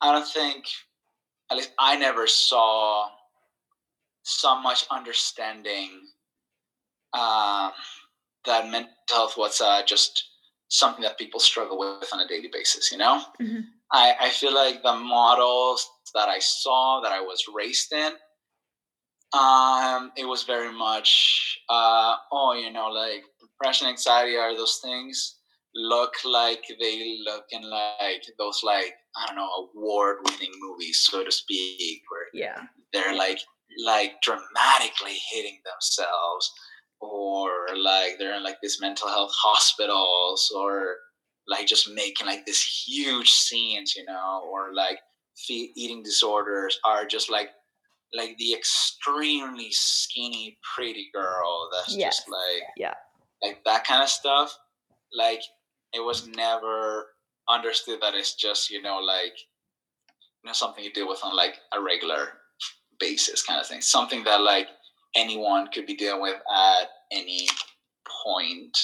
[0.00, 0.64] I don't think
[1.50, 3.08] at least I never saw
[4.22, 5.90] so much understanding
[7.12, 7.72] um,
[8.46, 10.29] that mental health was uh, just
[10.70, 12.90] something that people struggle with on a daily basis.
[12.90, 13.60] You know, mm-hmm.
[13.92, 18.12] I, I feel like the models that I saw that I was raised in,
[19.38, 25.36] um, it was very much, uh, oh, you know, like depression, anxiety are those things
[25.74, 31.24] look like they look in like those like I don't know award winning movies, so
[31.24, 32.62] to speak, where yeah
[32.92, 33.38] they're like
[33.84, 36.52] like dramatically hitting themselves,
[37.00, 40.96] or like they're in like this mental health hospitals, or
[41.48, 44.98] like just making like this huge scenes, you know, or like
[45.48, 47.50] eating disorders are just like
[48.12, 52.18] like the extremely skinny pretty girl that's yes.
[52.18, 52.94] just like yeah
[53.42, 54.56] like that kind of stuff
[55.16, 55.40] like
[55.92, 57.06] it was never
[57.48, 59.34] understood that it's just you know like
[60.42, 62.28] you know something you deal with on like a regular
[62.98, 64.66] basis kind of thing something that like
[65.14, 67.48] anyone could be dealing with at any
[68.24, 68.76] point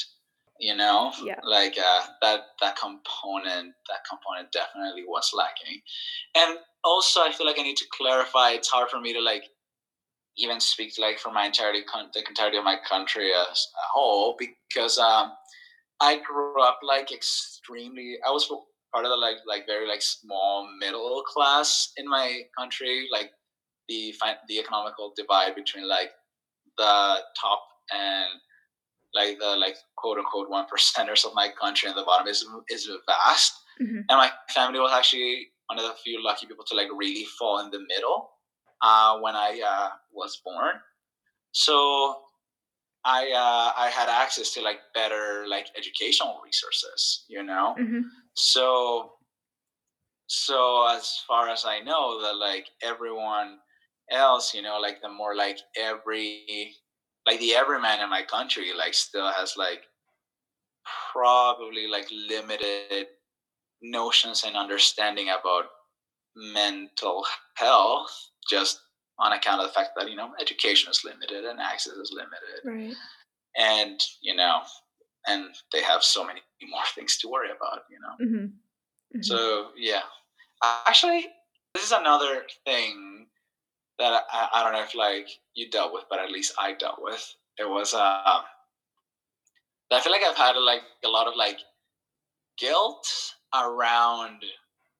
[0.58, 5.80] you know yeah like uh, that that component that component definitely was lacking
[6.36, 9.44] and also i feel like i need to clarify it's hard for me to like
[10.38, 11.82] even speak to like for my entirety
[12.14, 15.32] the entirety of my country as a whole because um
[16.00, 18.16] I grew up like extremely.
[18.26, 18.46] I was
[18.92, 23.08] part of the like like very like small middle class in my country.
[23.10, 23.30] Like
[23.88, 24.14] the
[24.48, 26.10] the economical divide between like
[26.78, 27.62] the top
[27.92, 28.28] and
[29.14, 32.88] like the like quote unquote one percenters of my country and the bottom is is
[33.06, 33.54] vast.
[33.80, 34.00] Mm-hmm.
[34.08, 37.58] And my family was actually one of the few lucky people to like really fall
[37.60, 38.30] in the middle
[38.82, 40.74] uh, when I uh, was born.
[41.52, 42.16] So
[43.04, 47.74] I uh, I had access to like better like educational resources, you know.
[47.78, 48.00] Mm-hmm.
[48.34, 49.12] So
[50.26, 53.58] so as far as I know, that like everyone
[54.10, 56.74] else, you know, like the more like every
[57.26, 59.82] like the everyman in my country like still has like
[61.12, 63.06] probably like limited
[63.82, 65.64] notions and understanding about
[66.36, 67.24] mental
[67.56, 68.80] health just
[69.18, 72.88] on account of the fact that you know education is limited and access is limited
[72.88, 72.94] right
[73.56, 74.60] and you know
[75.26, 78.44] and they have so many more things to worry about you know mm-hmm.
[78.46, 79.22] Mm-hmm.
[79.22, 80.02] so yeah
[80.86, 81.26] actually
[81.74, 83.05] this is another thing
[83.98, 86.98] that I, I, don't know if like you dealt with but at least i dealt
[87.00, 88.40] with it was uh
[89.92, 91.58] i feel like i've had like a lot of like
[92.58, 93.06] guilt
[93.54, 94.42] around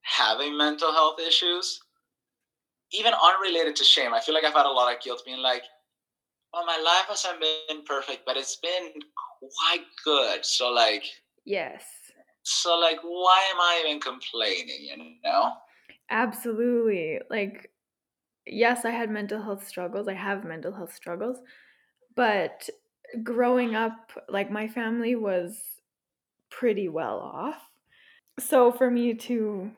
[0.03, 1.81] having mental health issues
[2.93, 5.63] even unrelated to shame, I feel like I've had a lot of guilt being like,
[6.53, 8.93] well, my life hasn't been perfect, but it's been
[9.41, 10.45] quite good.
[10.45, 11.05] So like
[11.45, 11.85] Yes.
[12.45, 15.53] So like why am I even complaining, you know?
[16.11, 17.21] Absolutely.
[17.29, 17.71] Like
[18.47, 20.09] yes, I had mental health struggles.
[20.09, 21.39] I have mental health struggles.
[22.15, 22.69] But
[23.23, 25.59] growing up, like my family was
[26.51, 27.61] pretty well off.
[28.39, 29.71] So for me to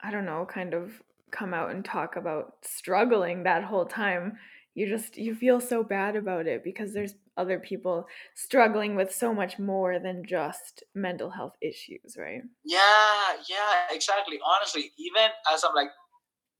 [0.00, 4.38] I don't know, kind of come out and talk about struggling that whole time
[4.78, 9.34] you just you feel so bad about it because there's other people struggling with so
[9.34, 15.74] much more than just mental health issues right yeah yeah exactly honestly even as i'm
[15.74, 15.88] like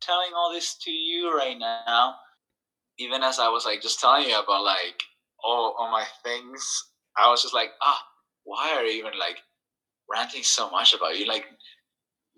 [0.00, 2.14] telling all this to you right now
[2.98, 5.00] even as i was like just telling you about like
[5.42, 6.64] all, all my things
[7.16, 8.00] i was just like ah
[8.44, 9.38] why are you even like
[10.10, 11.44] ranting so much about you like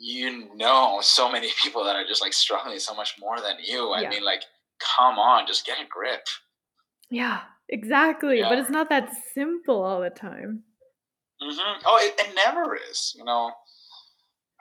[0.01, 3.91] you know so many people that are just like struggling so much more than you.
[3.91, 4.09] I yeah.
[4.09, 4.43] mean, like,
[4.97, 6.23] come on, just get a grip.
[7.11, 8.39] Yeah, exactly.
[8.39, 8.49] Yeah.
[8.49, 10.65] But it's not that simple all the time.
[11.43, 11.83] Mm-hmm.
[11.85, 13.15] Oh, it, it never is.
[13.17, 13.53] You know,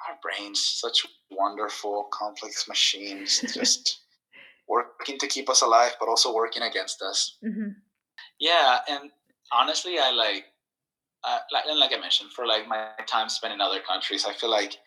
[0.07, 4.01] our brains, such wonderful, complex machines, just
[4.67, 7.37] working to keep us alive, but also working against us.
[7.45, 7.69] Mm-hmm.
[8.39, 9.11] Yeah, and
[9.51, 10.45] honestly, I like,
[11.23, 14.33] uh, like, and like I mentioned, for like my time spent in other countries, I
[14.33, 14.77] feel like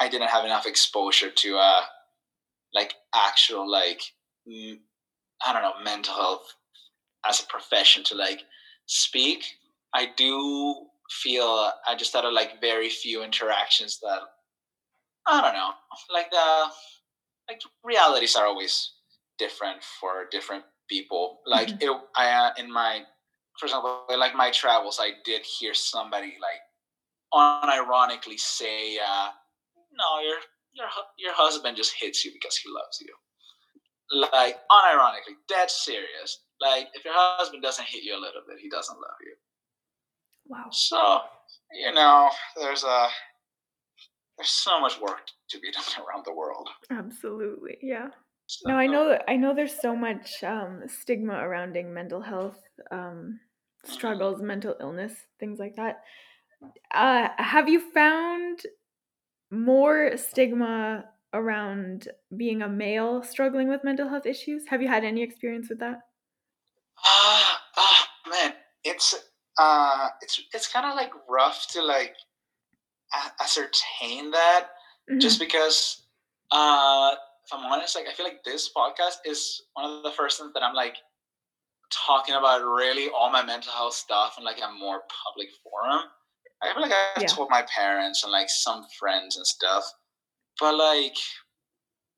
[0.00, 1.82] I didn't have enough exposure to uh
[2.74, 4.00] like actual like
[4.46, 4.80] m-
[5.44, 6.54] I don't know mental health
[7.28, 8.42] as a profession to like
[8.86, 9.44] speak.
[9.94, 14.20] I do feel I just had a, like very few interactions that
[15.28, 15.70] I don't know,
[16.12, 16.66] like the
[17.48, 18.92] like realities are always
[19.38, 21.40] different for different people.
[21.46, 21.82] Like mm-hmm.
[21.82, 23.02] it, I uh, in my
[23.58, 26.62] for example, like my travels, I did hear somebody like
[27.34, 29.30] unironically say, uh,
[29.92, 30.38] "No, your
[30.72, 30.86] your
[31.18, 33.14] your husband just hits you because he loves you."
[34.32, 36.44] Like unironically, dead serious.
[36.60, 39.34] Like if your husband doesn't hit you a little bit, he doesn't love you.
[40.46, 40.68] Wow.
[40.70, 41.20] So
[41.72, 43.08] you know, there's a
[44.38, 46.68] there's so much work to be done around the world.
[46.90, 48.08] Absolutely, yeah.
[48.46, 49.18] So, no, I know.
[49.28, 49.54] I know.
[49.54, 52.58] There's so much um, stigma around mental health
[52.90, 53.92] um, mm-hmm.
[53.92, 56.00] struggles, mental illness, things like that.
[56.94, 58.62] Uh, have you found
[59.50, 64.62] more stigma around being a male struggling with mental health issues?
[64.68, 66.00] Have you had any experience with that?
[67.04, 69.14] Ah, uh, oh, man, it's
[69.58, 72.16] uh, it's it's kind of like rough to like
[73.40, 74.68] ascertain that,
[75.10, 75.18] mm-hmm.
[75.18, 76.06] just because
[76.50, 80.38] uh, if I'm honest, like I feel like this podcast is one of the first
[80.38, 80.96] things that I'm like
[81.90, 86.02] talking about really all my mental health stuff in like a more public forum.
[86.62, 87.28] I feel like I've yeah.
[87.28, 89.84] told my parents and like some friends and stuff,
[90.58, 91.16] but like,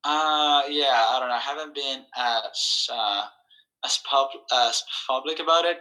[0.05, 1.35] uh, yeah, I don't know.
[1.35, 3.27] I haven't been as uh,
[3.85, 5.79] as pub as public about it.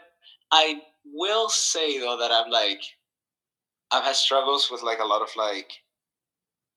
[0.51, 2.81] I will say though that I've like
[3.91, 5.71] I've had struggles with like a lot of like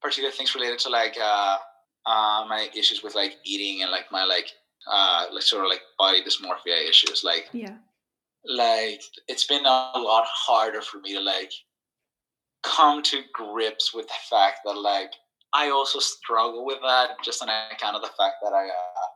[0.00, 1.56] particular things related to like uh,
[2.06, 4.48] uh my issues with like eating and like my like
[4.90, 7.76] uh like sort of like body dysmorphia issues like yeah
[8.44, 11.52] like it's been a lot harder for me to like
[12.62, 15.12] come to grips with the fact that like
[15.52, 19.06] I also struggle with that just on account of the fact that I uh,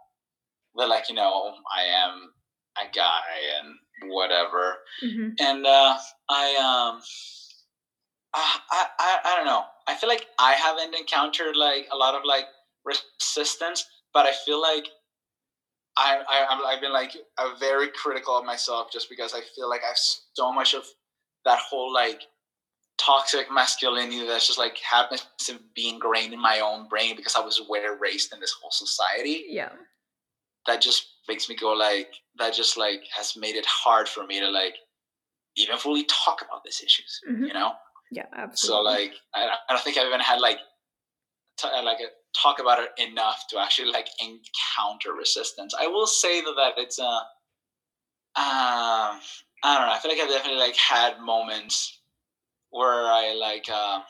[0.76, 2.30] that like you know I am
[2.78, 3.22] a guy
[3.58, 5.30] and whatever, mm-hmm.
[5.40, 5.96] and uh,
[6.28, 7.00] I um
[8.36, 9.64] I, I I don't know.
[9.88, 12.44] I feel like I haven't encountered like a lot of like
[12.84, 14.86] resistance, but I feel like
[15.96, 19.82] I, I I've been like a very critical of myself just because I feel like
[19.84, 19.98] I have
[20.34, 20.84] so much of
[21.44, 22.22] that whole like
[22.98, 27.40] toxic masculinity that's just like happens to be ingrained in my own brain because I
[27.40, 29.44] was where raised in this whole society.
[29.48, 29.70] Yeah.
[30.66, 34.40] That just makes me go like that just like has made it hard for me
[34.40, 34.74] to like
[35.56, 37.44] even fully talk about these issues, mm-hmm.
[37.44, 37.72] you know?
[38.10, 38.76] Yeah, absolutely.
[38.76, 40.58] So like I, I don't think I've even had like
[41.58, 42.08] t- uh, like a,
[42.40, 45.74] talk about it enough to actually like encounter resistance.
[45.78, 47.20] I will say that, that it's a uh,
[48.38, 49.20] um
[49.64, 49.94] I don't know.
[49.94, 52.00] I feel like I've definitely like had moments
[52.70, 54.00] where I like uh,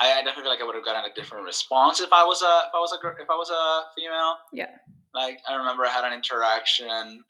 [0.00, 2.42] I, I definitely feel like I would have gotten a different response if I was
[2.42, 4.36] a if I was a if I was a female.
[4.52, 4.70] Yeah.
[5.14, 7.22] Like I remember I had an interaction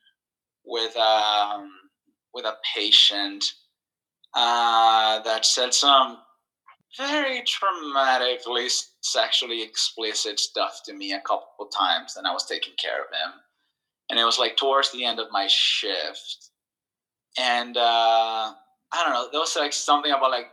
[0.64, 1.70] with um
[2.34, 3.44] with a patient
[4.34, 6.18] uh, that said some
[6.96, 8.68] very traumatically
[9.00, 13.08] sexually explicit stuff to me a couple of times, and I was taking care of
[13.08, 13.40] him.
[14.10, 16.50] And it was like towards the end of my shift,
[17.38, 18.52] and uh,
[18.92, 19.28] I don't know.
[19.30, 20.48] There was like something about like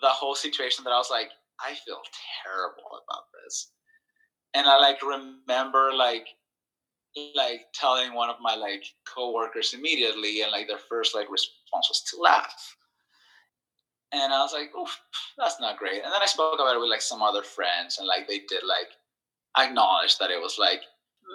[0.00, 2.00] the whole situation that I was like, I feel
[2.44, 3.70] terrible about this.
[4.54, 6.26] And I like remember like
[7.34, 12.02] like telling one of my like coworkers immediately, and like their first like response was
[12.10, 12.76] to laugh.
[14.12, 15.00] And I was like, oof,
[15.36, 16.02] that's not great.
[16.02, 18.62] And then I spoke about it with like some other friends, and like they did
[18.64, 18.88] like
[19.58, 20.80] acknowledge that it was like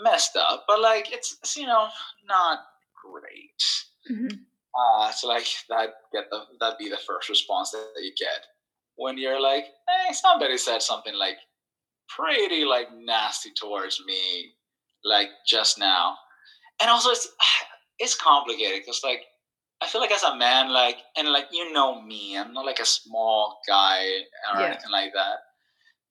[0.03, 1.87] messed up, but like it's, it's you know
[2.27, 2.59] not
[3.03, 3.63] great.
[4.11, 4.37] Mm-hmm.
[4.75, 8.45] Uh, so like that get the that be the first response that, that you get
[8.95, 11.37] when you're like, hey, somebody said something like
[12.09, 14.53] pretty like nasty towards me
[15.03, 16.15] like just now,
[16.81, 17.27] and also it's
[17.99, 19.21] it's complicated because like
[19.83, 22.79] I feel like as a man, like and like you know me, I'm not like
[22.79, 24.05] a small guy
[24.53, 24.67] or yeah.
[24.67, 25.39] anything like that.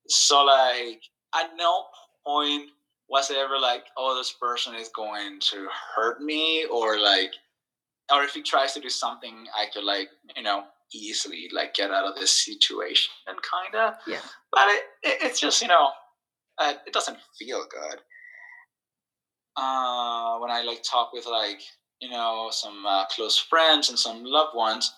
[0.08, 1.00] So like
[1.34, 1.84] at no
[2.26, 2.68] point
[3.08, 7.32] was it ever like, oh, this person is going to hurt me or like
[8.12, 11.90] or if he tries to do something I could like, you know, easily like get
[11.90, 13.94] out of this situation and kind of.
[14.06, 14.20] Yeah.
[14.52, 15.88] But it, it, it's just you know,
[16.58, 18.00] uh, it doesn't feel good.
[19.56, 21.60] Uh, when I like talk with like
[22.02, 24.92] you know some uh, close friends and some loved ones,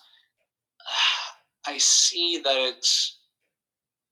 [1.67, 3.19] I see that it's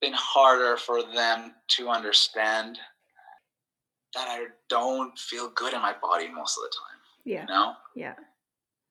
[0.02, 2.78] been harder for them to understand
[4.14, 7.00] that I don't feel good in my body most of the time.
[7.26, 7.42] Yeah.
[7.42, 7.74] You know?
[7.96, 8.14] Yeah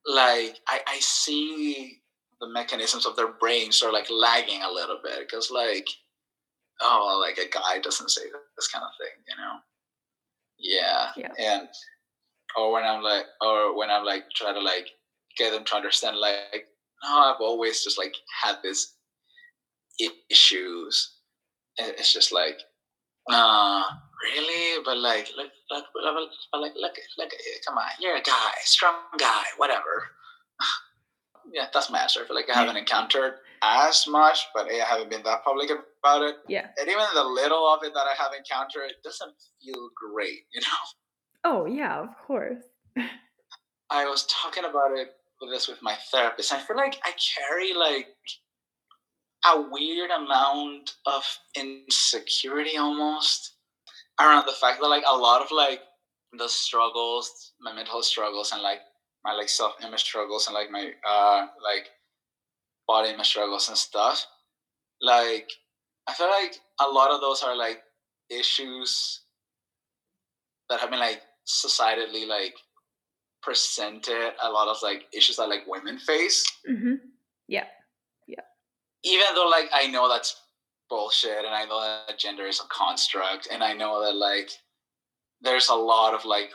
[0.07, 2.01] like I, I see
[2.41, 5.87] the mechanisms of their brains are like lagging a little bit because like
[6.81, 8.23] oh like a guy doesn't say
[8.57, 9.59] this kind of thing you know
[10.59, 11.11] yeah.
[11.17, 11.69] yeah and
[12.57, 14.89] or when i'm like or when i'm like try to like
[15.37, 16.67] get them to understand like
[17.03, 18.95] no, I've always just like had this
[20.31, 21.17] issues.
[21.77, 22.61] It's just like,
[23.31, 23.83] uh,
[24.23, 24.83] really?
[24.85, 27.31] But like, look, look, look, like, look, look,
[27.67, 30.11] come on, you're a guy, strong guy, whatever.
[31.53, 32.21] yeah, that's my answer.
[32.23, 36.23] I feel like I haven't encountered as much, but I haven't been that public about
[36.23, 36.37] it.
[36.49, 36.67] Yeah.
[36.79, 40.61] And even the little of it that I have encountered, it doesn't feel great, you
[40.61, 40.77] know?
[41.45, 42.63] Oh, yeah, of course.
[43.91, 46.53] I was talking about it with this with my therapist.
[46.53, 48.09] I feel like I carry like
[49.45, 51.25] a weird amount of
[51.57, 53.55] insecurity almost
[54.21, 55.81] around the fact that like a lot of like
[56.33, 58.81] the struggles, my mental struggles and like
[59.25, 61.89] my like self image struggles and like my uh like
[62.87, 64.27] body image struggles and stuff.
[65.01, 65.51] Like
[66.09, 67.83] I feel like a lot of those are like
[68.31, 69.23] issues
[70.69, 72.55] that have been like societally like
[73.43, 76.45] presented a lot of like issues that like women face.
[76.69, 76.95] Mm-hmm.
[77.49, 77.67] Yeah.
[78.27, 78.43] Yeah.
[79.05, 80.41] Even though like I know that's
[80.89, 84.51] bullshit and I know that gender is a construct and I know that like
[85.41, 86.51] there's a lot of like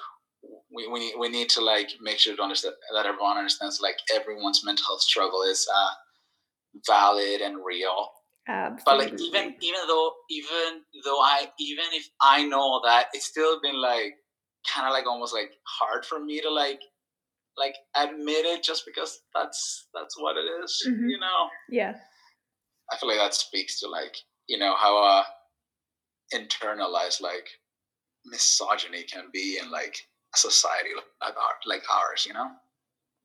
[0.74, 4.64] we, we, we need to like make sure to understand that everyone understands like everyone's
[4.64, 5.90] mental health struggle is uh,
[6.86, 8.10] valid and real
[8.48, 8.84] Absolutely.
[8.86, 13.60] but like even even though even though i even if i know that it's still
[13.62, 14.14] been like
[14.74, 16.82] kind of like almost like hard for me to like
[17.58, 21.10] like admit it just because that's that's what it is, Mhm.
[21.10, 21.96] you know yeah.
[22.92, 24.16] i feel like that speaks to like
[24.48, 25.24] you know how uh
[26.34, 27.48] internalized like
[28.26, 29.98] misogyny can be in like
[30.36, 30.90] a society
[31.22, 32.48] like our, like ours you know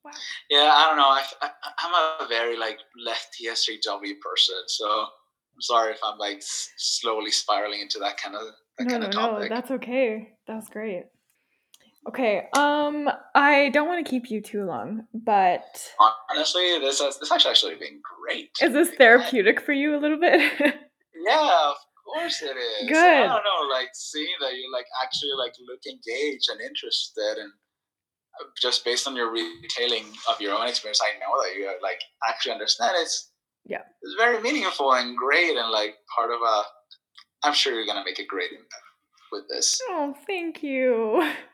[0.04, 0.10] Wow.
[0.50, 5.60] yeah i don't know I, I i'm a very like lefty sjw person so i'm
[5.60, 8.42] sorry if i'm like s- slowly spiraling into that kind of
[8.78, 9.20] that no, kind no, of no.
[9.20, 10.30] topic That's okay.
[10.48, 11.04] that's great.
[12.08, 12.48] Okay.
[12.54, 15.64] Um, I don't want to keep you too long, but
[16.30, 20.18] honestly this is this has actually been great is this therapeutic for you a little
[20.18, 20.40] bit?
[21.24, 22.88] Yeah, of course it is.
[22.88, 22.96] Good.
[22.98, 27.52] I don't know, like seeing that you like actually like look engaged and interested, and
[28.40, 32.00] uh, just based on your retailing of your own experience, I know that you like
[32.28, 33.30] actually understand it's
[33.64, 33.82] Yeah.
[34.02, 36.62] it's very meaningful and great, and like part of a.
[37.44, 38.88] I'm sure you're gonna make a great impact
[39.30, 39.80] with this.
[39.90, 41.22] oh, thank you.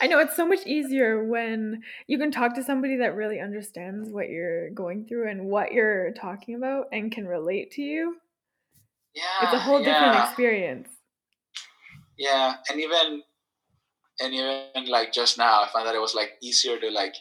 [0.00, 4.08] I know it's so much easier when you can talk to somebody that really understands
[4.10, 8.16] what you're going through and what you're talking about and can relate to you.
[9.14, 10.88] Yeah, It's a whole different experience.
[12.18, 13.22] Yeah, and even
[14.20, 17.14] and even like just now, I found that it was like easier to like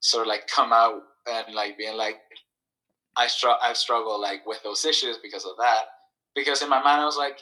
[0.00, 2.16] sort of like come out and like being like,
[3.16, 5.84] I str- I've struggled like with those issues because of that.
[6.34, 7.38] Because in my mind, I was like,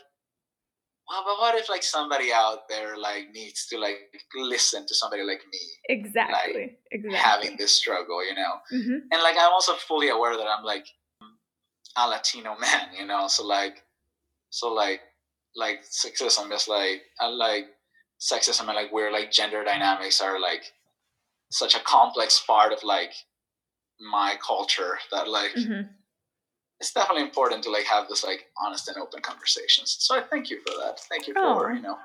[1.09, 3.97] well, but what if like somebody out there like needs to like
[4.35, 5.59] listen to somebody like me
[5.89, 6.79] Exactly.
[6.91, 7.19] exactly.
[7.19, 8.55] having this struggle, you know?
[8.71, 10.87] hmm and like I'm also fully aware that I'm like
[11.97, 13.29] a Latino man, you know.
[13.29, 13.83] So like,
[14.51, 15.01] so like,
[15.57, 17.67] like sexism is like, I like
[18.21, 20.63] sexism and like where like gender dynamics are like
[21.51, 23.13] such a complex part of like
[24.01, 25.83] my culture that like hmm
[26.83, 29.97] it's definitely important to like have this like honest and open conversations.
[30.01, 30.99] So I thank you for that.
[31.09, 31.75] Thank you for Oh.
[31.75, 31.97] you know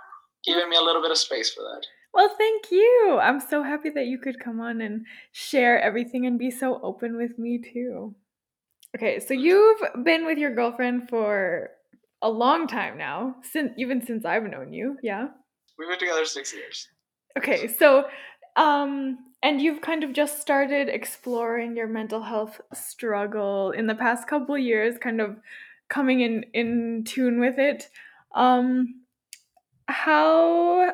[0.45, 1.81] giving me a little bit of space for that.
[2.13, 3.19] Well, thank you.
[3.21, 7.17] I'm so happy that you could come on and share everything and be so open
[7.17, 8.15] with me too.
[8.95, 11.71] Okay, so you've been with your girlfriend for
[12.21, 15.27] a long time now, since even since I've known you, yeah.
[15.77, 16.87] We've been together six years.
[17.37, 18.05] Okay, so
[18.55, 24.27] um and you've kind of just started exploring your mental health struggle in the past
[24.27, 25.37] couple years, kind of
[25.89, 27.89] coming in in tune with it.
[28.33, 29.01] Um
[29.87, 30.91] how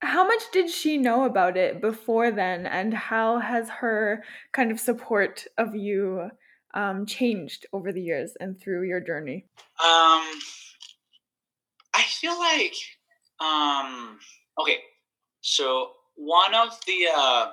[0.00, 4.80] how much did she know about it before then and how has her kind of
[4.80, 6.28] support of you
[6.74, 9.46] um, changed over the years and through your journey?
[9.78, 10.26] Um,
[11.94, 12.74] I feel like,
[13.38, 14.18] um,
[14.60, 14.78] okay,
[15.40, 17.52] so one of the uh,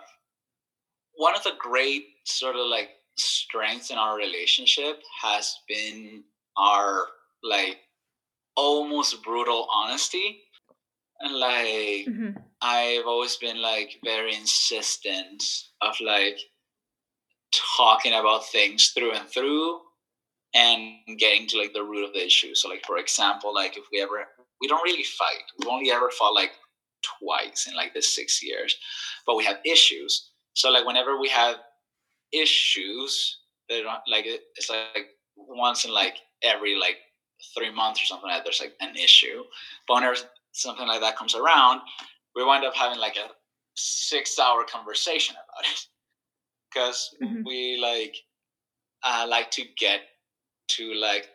[1.20, 6.24] one of the great sort of like strengths in our relationship has been
[6.58, 7.08] our
[7.44, 7.78] like
[8.56, 10.40] almost brutal honesty,
[11.20, 12.32] and like hmm
[12.62, 15.44] I've always been like very insistent
[15.82, 16.38] of like
[17.78, 19.80] talking about things through and through
[20.54, 22.56] and getting to like the root of the issue.
[22.56, 24.26] So like for example, like if we ever
[24.62, 25.44] we don't really fight.
[25.58, 26.52] We've only ever fought like
[27.20, 28.76] twice in like the six years.
[29.26, 30.29] But we have issues.
[30.54, 31.58] So like whenever we have
[32.32, 33.40] issues,
[33.70, 36.98] they don't like it's like once in like every like
[37.56, 39.44] three months or something like that, there's like an issue.
[39.88, 40.16] But whenever
[40.52, 41.82] something like that comes around,
[42.36, 43.30] we wind up having like a
[43.76, 45.86] six hour conversation about it.
[46.70, 47.44] because mm-hmm.
[47.46, 48.16] we like
[49.04, 50.02] uh, like to get
[50.68, 51.28] to like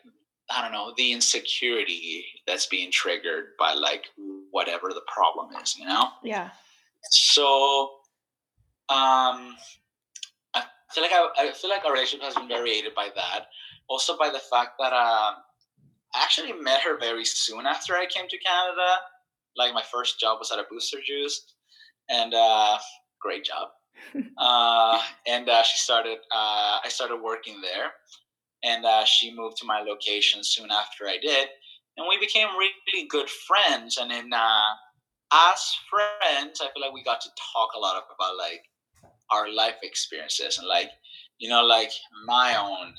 [0.49, 4.05] I don't know the insecurity that's being triggered by like
[4.51, 6.09] whatever the problem is, you know?
[6.23, 6.49] Yeah.
[7.09, 7.91] So,
[8.89, 9.55] um,
[10.53, 13.47] I feel like I, I feel like our relationship has been very aided by that.
[13.87, 15.33] Also by the fact that uh,
[16.15, 18.87] I actually met her very soon after I came to Canada.
[19.57, 21.53] Like my first job was at a booster juice,
[22.09, 22.77] and uh,
[23.19, 23.69] great job.
[24.37, 26.17] uh, and uh, she started.
[26.33, 27.91] Uh, I started working there,
[28.63, 31.47] and uh, she moved to my location soon after I did,
[31.97, 33.97] and we became really good friends.
[33.97, 34.73] And then, uh,
[35.33, 38.63] as friends, I feel like we got to talk a lot about like
[39.31, 40.89] our life experiences and like
[41.39, 41.91] you know like
[42.25, 42.93] my own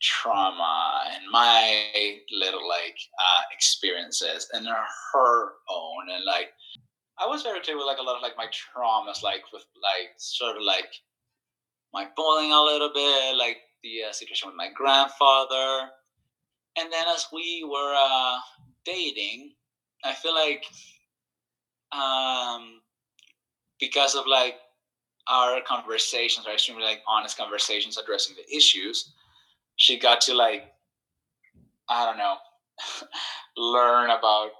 [0.00, 6.48] trauma and my little like uh, experiences and her own and like
[7.18, 10.10] I was very clear with like a lot of like my traumas like with like
[10.16, 10.92] sort of like
[11.94, 15.90] my bullying a little bit like the uh, situation with my grandfather.
[16.78, 18.38] And then as we were uh,
[18.84, 19.52] dating
[20.04, 20.64] I feel like
[21.92, 22.80] um
[23.78, 24.56] because of like
[25.28, 29.12] our conversations are extremely like honest conversations addressing the issues
[29.76, 30.72] she got to like
[31.88, 32.36] I don't know
[33.56, 34.50] learn about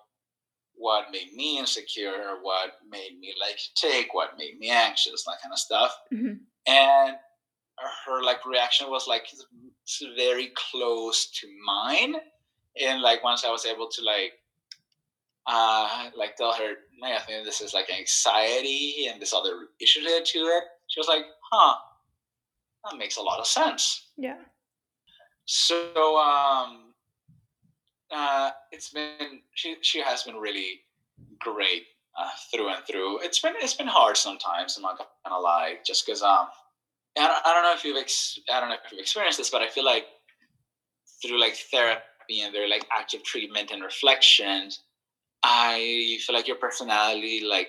[0.74, 5.52] what made me insecure, what made me like take, what made me anxious, that kind
[5.52, 5.97] of stuff.
[6.12, 6.34] Mm-hmm.
[6.66, 7.16] And
[8.05, 9.26] her like reaction was like
[10.16, 12.16] very close to mine.
[12.80, 14.32] And like once I was able to like
[15.47, 20.01] uh like tell her, hey, I think this is like anxiety and this other issue
[20.01, 21.74] to it, she was like, huh,
[22.85, 24.10] that makes a lot of sense.
[24.16, 24.36] Yeah.
[25.44, 26.93] So um,
[28.10, 30.81] uh, it's been she she has been really
[31.39, 31.85] great
[32.19, 33.20] uh, through and through.
[33.20, 34.77] It's been it's been hard sometimes.
[34.77, 36.47] I'm not gonna lie, just because um,
[37.19, 39.51] I don't, I don't know if you've ex- I don't know if you've experienced this,
[39.51, 40.06] but I feel like
[41.23, 44.70] through like therapy and very like active treatment and reflection,
[45.43, 47.69] I feel like your personality like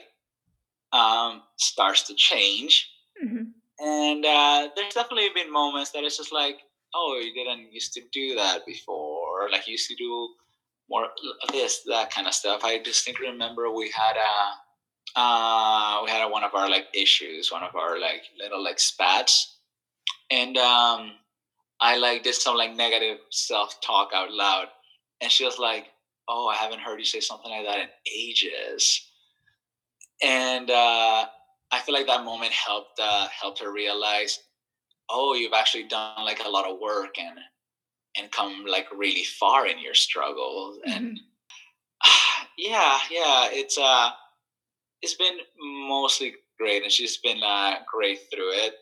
[0.91, 2.89] um starts to change.
[3.23, 3.43] Mm-hmm.
[3.79, 6.59] And uh, there's definitely been moments that it's just like,
[6.93, 10.29] oh, you didn't used to do that before, like you used to do
[10.89, 11.07] more
[11.51, 12.63] this, that kind of stuff.
[12.63, 17.51] I distinctly remember we had a, uh, we had a, one of our like issues,
[17.51, 19.57] one of our like little like spats,
[20.29, 21.13] and um,
[21.79, 24.67] I like did some like negative self talk out loud,
[25.19, 25.87] and she was like,
[26.33, 29.09] "Oh, I haven't heard you say something like that in ages,"
[30.21, 31.25] and uh,
[31.71, 34.39] I feel like that moment helped uh, helped her realize
[35.09, 37.37] oh you've actually done like a lot of work and
[38.17, 40.97] and come like really far in your struggle mm-hmm.
[40.97, 41.19] and
[42.57, 44.09] yeah yeah it's uh
[45.01, 45.37] it's been
[45.87, 48.75] mostly great and she's been uh great through it.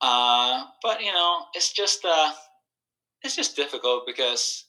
[0.00, 2.32] Uh but you know it's just uh
[3.22, 4.65] it's just difficult because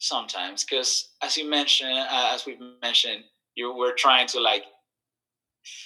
[0.00, 3.22] sometimes because as you mentioned uh, as we've mentioned
[3.54, 4.64] you were trying to like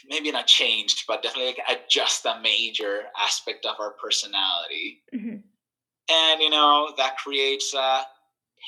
[0.08, 5.02] maybe not changed, but definitely like adjust a major aspect of our personality.
[5.14, 5.36] Mm-hmm.
[6.10, 8.02] And you know that creates a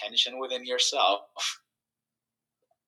[0.02, 1.20] tension within yourself,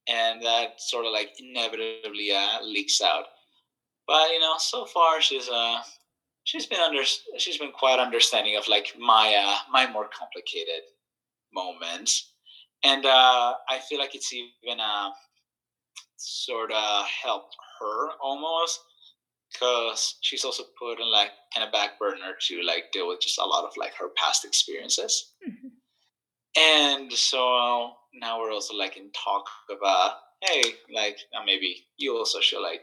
[0.09, 3.25] and that sort of like inevitably uh, leaks out.
[4.07, 5.79] But you know, so far she's uh
[6.45, 7.03] she's been under
[7.37, 10.83] she's been quite understanding of like my uh my more complicated
[11.53, 12.33] moments,
[12.85, 15.11] and uh I feel like it's even uh
[16.17, 18.81] sort of helped her almost
[19.53, 23.39] because she's also put in like in a back burner to like deal with just
[23.39, 25.69] a lot of like her past experiences mm-hmm.
[26.61, 30.63] and so now we're also like in talk about hey
[30.95, 32.83] like maybe you also should like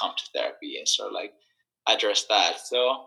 [0.00, 1.32] come to therapy and sort of like
[1.88, 3.06] address that so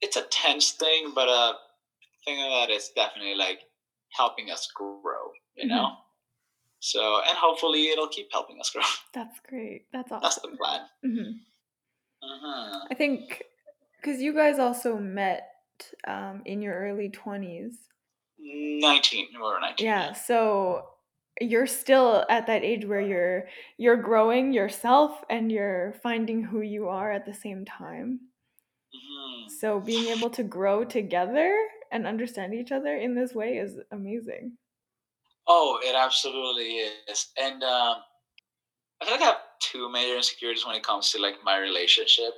[0.00, 1.54] it's a tense thing but a
[2.24, 3.60] thing that is definitely like
[4.16, 5.76] helping us grow you mm-hmm.
[5.76, 5.96] know
[6.84, 8.82] so, and hopefully it'll keep helping us grow.
[9.14, 9.86] That's great.
[9.90, 10.20] That's awesome.
[10.22, 10.80] That's the plan.
[11.02, 11.30] Mm-hmm.
[12.22, 12.86] Uh-huh.
[12.90, 13.42] I think
[13.96, 15.48] because you guys also met
[16.06, 17.72] um, in your early 20s.
[18.38, 20.84] 19 or 19 yeah, so
[21.40, 26.88] you're still at that age where you're you're growing yourself and you're finding who you
[26.88, 28.20] are at the same time
[28.94, 29.48] mm-hmm.
[29.48, 31.56] so being able to grow together
[31.94, 34.52] and understand each other in this way is amazing
[35.46, 36.76] Oh, it absolutely
[37.08, 37.28] is.
[37.38, 37.96] And um,
[39.00, 42.32] I feel like I have two major insecurities when it comes to like my relationship.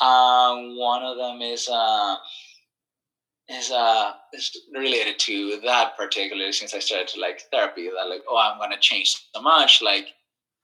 [0.00, 2.16] Um, one of them is uh,
[3.48, 8.22] is uh is related to that particularly since I started to like therapy that like
[8.28, 10.08] oh I'm gonna change so much like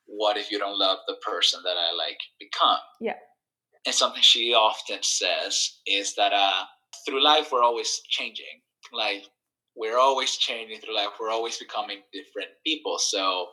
[0.06, 3.14] what if you don't love the person that I like become yeah
[3.86, 6.64] and something she often says is that uh,
[7.05, 8.60] through life we're always changing.
[8.93, 9.24] Like
[9.76, 11.10] we're always changing through life.
[11.20, 12.98] We're always becoming different people.
[12.98, 13.48] So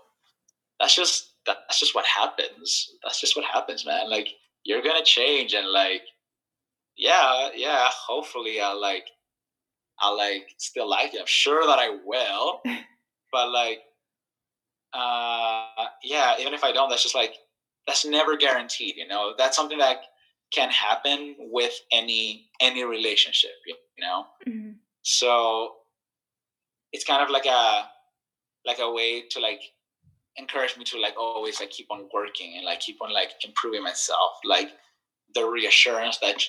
[0.79, 2.91] that's just that's just what happens.
[3.03, 4.09] That's just what happens, man.
[4.09, 4.29] Like
[4.63, 6.03] you're gonna change, and like
[6.97, 7.87] yeah, yeah.
[7.91, 9.05] Hopefully, I'll like
[9.99, 11.19] I'll like still like you.
[11.19, 12.61] I'm sure that I will,
[13.31, 13.79] but like
[14.93, 17.35] uh yeah even if i don't that's just like
[17.87, 19.97] that's never guaranteed you know that's something that
[20.51, 24.71] can happen with any any relationship you know mm-hmm.
[25.01, 25.73] so
[26.91, 27.85] it's kind of like a
[28.65, 29.61] like a way to like
[30.37, 33.83] encourage me to like always like keep on working and like keep on like improving
[33.83, 34.69] myself like
[35.35, 36.41] the reassurance that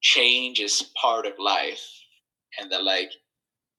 [0.00, 1.84] change is part of life
[2.58, 3.10] and that like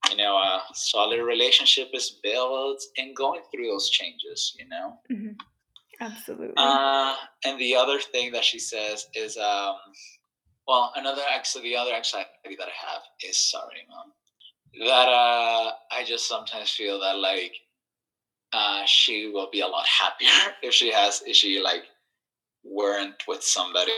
[0.10, 5.34] you know a solid relationship is built in going through those changes you know mm-hmm.
[6.02, 7.16] Absolutely uh,
[7.46, 9.76] and the other thing that she says is um
[10.68, 12.28] well another actually the other anxiety
[12.58, 14.12] that i have is sorry mom
[14.88, 17.54] that uh i just sometimes feel that like
[18.54, 21.84] uh she will be a lot happier if she has if she like
[22.64, 23.92] weren't with somebody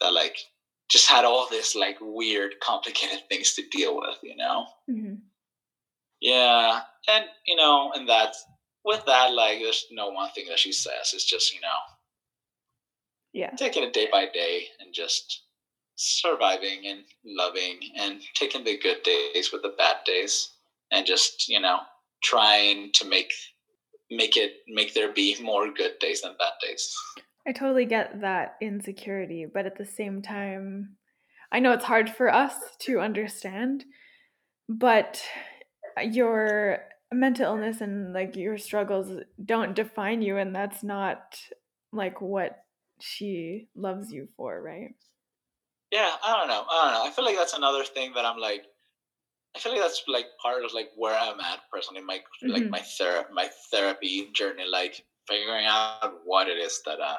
[0.00, 0.36] that like
[0.88, 4.66] just had all this like weird, complicated things to deal with, you know?
[4.90, 5.14] Mm-hmm.
[6.20, 6.80] Yeah.
[7.08, 8.34] And, you know, and that,
[8.86, 11.12] with that, like, there's no one thing that she says.
[11.12, 11.68] It's just, you know,
[13.32, 15.42] yeah, taking it day by day and just
[15.96, 20.50] surviving and loving and taking the good days with the bad days
[20.92, 21.80] and just, you know,
[22.22, 23.32] trying to make
[24.10, 26.94] make it make there be more good days than bad days.
[27.46, 30.96] I totally get that insecurity, but at the same time,
[31.52, 33.84] I know it's hard for us to understand,
[34.68, 35.22] but
[36.02, 36.80] your
[37.12, 39.10] mental illness and like your struggles
[39.44, 41.38] don't define you, and that's not
[41.92, 42.64] like what
[43.00, 44.94] she loves you for, right?
[45.90, 46.64] Yeah, I don't know.
[46.70, 47.08] I don't know.
[47.08, 48.64] I feel like that's another thing that I'm like,
[49.54, 52.50] I feel like that's like part of like where I'm at personally, my mm-hmm.
[52.50, 57.16] like my ther- my therapy journey, like figuring out what it is that uh,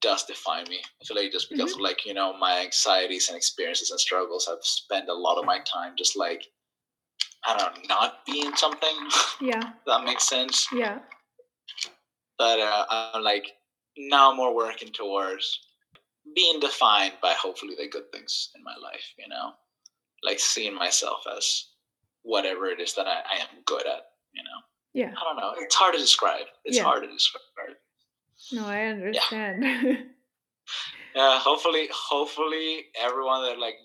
[0.00, 0.80] does define me.
[1.00, 1.80] I feel like just because mm-hmm.
[1.80, 5.44] of like, you know, my anxieties and experiences and struggles, I've spent a lot of
[5.44, 6.42] my time just like,
[7.46, 8.96] I don't know, not being something.
[9.40, 9.72] Yeah.
[9.86, 10.66] that makes sense.
[10.72, 10.98] Yeah.
[12.38, 13.52] But uh, I'm like
[13.96, 15.60] now more working towards
[16.34, 19.52] being defined by hopefully the good things in my life, you know,
[20.22, 21.66] like seeing myself as
[22.22, 24.02] whatever it is that I, I am good at,
[24.32, 24.60] you know.
[24.92, 25.12] Yeah.
[25.16, 25.54] I don't know.
[25.58, 26.46] It's hard to describe.
[26.64, 26.84] It's yeah.
[26.84, 27.76] hard to describe.
[28.52, 29.62] No, I understand.
[29.62, 29.82] Yeah.
[31.14, 33.76] yeah, hopefully hopefully everyone that like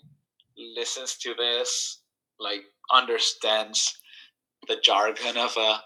[0.75, 2.01] listens to this
[2.39, 2.63] like
[2.93, 3.97] understands
[4.67, 5.77] the jargon of uh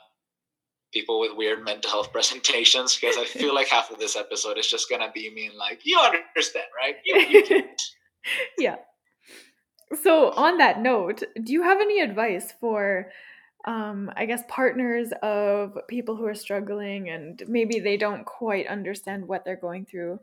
[0.93, 4.67] people with weird mental health presentations because I feel like half of this episode is
[4.67, 6.95] just gonna be me and like you understand, right?
[7.05, 7.63] You, you
[8.57, 8.76] yeah.
[10.03, 13.11] So on that note, do you have any advice for
[13.65, 19.27] um, I guess, partners of people who are struggling and maybe they don't quite understand
[19.27, 20.19] what they're going through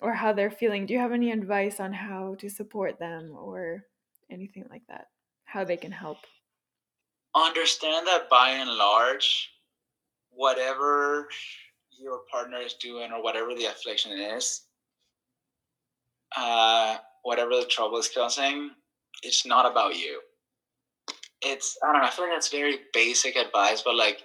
[0.00, 0.86] or how they're feeling.
[0.86, 3.84] Do you have any advice on how to support them or
[4.30, 5.08] anything like that?
[5.54, 6.18] How they can help?
[7.34, 9.50] Understand that by and large,
[10.30, 11.28] whatever
[11.98, 14.62] your partner is doing or whatever the affliction is,
[16.36, 18.72] uh, whatever the trouble is causing,
[19.22, 20.20] it's not about you
[21.44, 22.08] it's I don't know.
[22.08, 24.22] I feel like that's very basic advice, but like,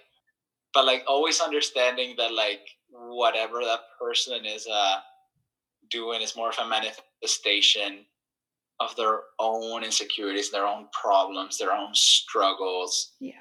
[0.74, 2.62] but like always understanding that like
[2.92, 4.96] whatever that person is uh
[5.92, 8.06] doing is more of a manifestation
[8.80, 13.14] of their own insecurities, their own problems, their own struggles.
[13.20, 13.34] Yeah.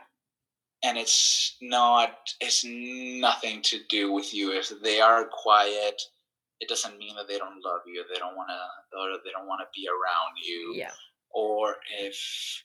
[0.84, 2.10] And it's not
[2.40, 4.52] it's nothing to do with you.
[4.52, 6.00] If they are quiet,
[6.60, 8.58] it doesn't mean that they don't love you, they don't wanna
[8.96, 10.74] or they don't wanna be around you.
[10.74, 10.92] Yeah.
[11.30, 12.64] Or if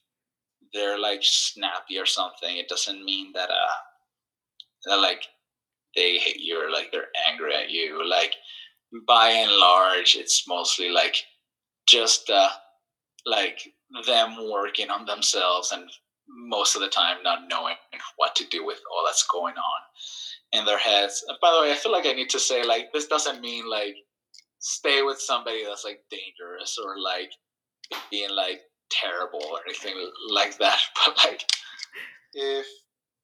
[0.74, 3.76] they're like snappy or something, it doesn't mean that uh
[4.86, 5.24] that like
[5.96, 8.08] they hate you or like they're angry at you.
[8.08, 8.34] Like
[9.08, 11.16] by and large, it's mostly like
[11.88, 12.50] just uh
[13.26, 13.74] like
[14.06, 15.90] them working on themselves and
[16.28, 17.76] most of the time not knowing
[18.18, 21.24] what to do with all that's going on in their heads.
[21.28, 23.70] And by the way, I feel like I need to say like this doesn't mean
[23.70, 23.96] like
[24.60, 27.32] stay with somebody that's like dangerous or like
[28.10, 29.96] being like terrible or anything
[30.30, 30.80] like that.
[31.06, 31.44] But like,
[32.34, 32.66] if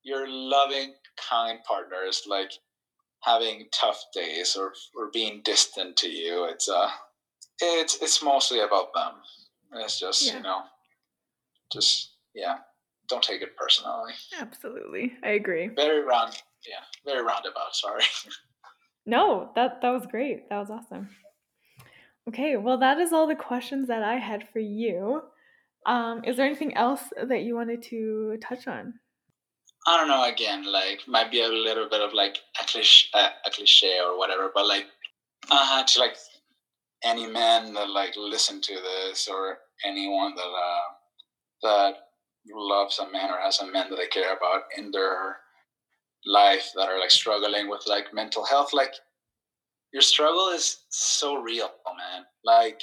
[0.03, 0.93] your loving,
[1.29, 2.51] kind partner is like
[3.23, 6.89] having tough days or or being distant to you, it's uh,
[7.59, 9.13] it's it's mostly about them.
[9.73, 10.37] It's just yeah.
[10.37, 10.61] you know,
[11.71, 12.57] just yeah,
[13.07, 14.13] don't take it personally.
[14.39, 15.67] Absolutely, I agree.
[15.67, 17.73] Very round, yeah, very roundabout.
[17.75, 18.03] Sorry.
[19.05, 20.49] no, that that was great.
[20.49, 21.09] That was awesome.
[22.27, 25.21] Okay, well, that is all the questions that I had for you.
[25.85, 28.93] Um, is there anything else that you wanted to touch on?
[29.87, 30.25] I don't know.
[30.25, 34.51] Again, like might be a little bit of like a cliche, a cliche or whatever,
[34.53, 34.85] but like,
[35.49, 36.17] uh, to like
[37.03, 40.81] any man that like listen to this or anyone that uh,
[41.61, 41.93] that
[42.53, 45.37] loves a man or has a man that they care about in their
[46.25, 48.93] life that are like struggling with like mental health, like
[49.91, 52.25] your struggle is so real, man.
[52.43, 52.81] Like,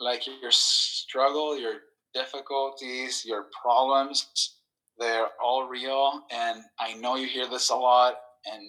[0.00, 1.74] like your struggle, your
[2.12, 4.56] difficulties, your problems,
[4.98, 6.22] they're all real.
[6.32, 8.14] And I know you hear this a lot,
[8.46, 8.62] and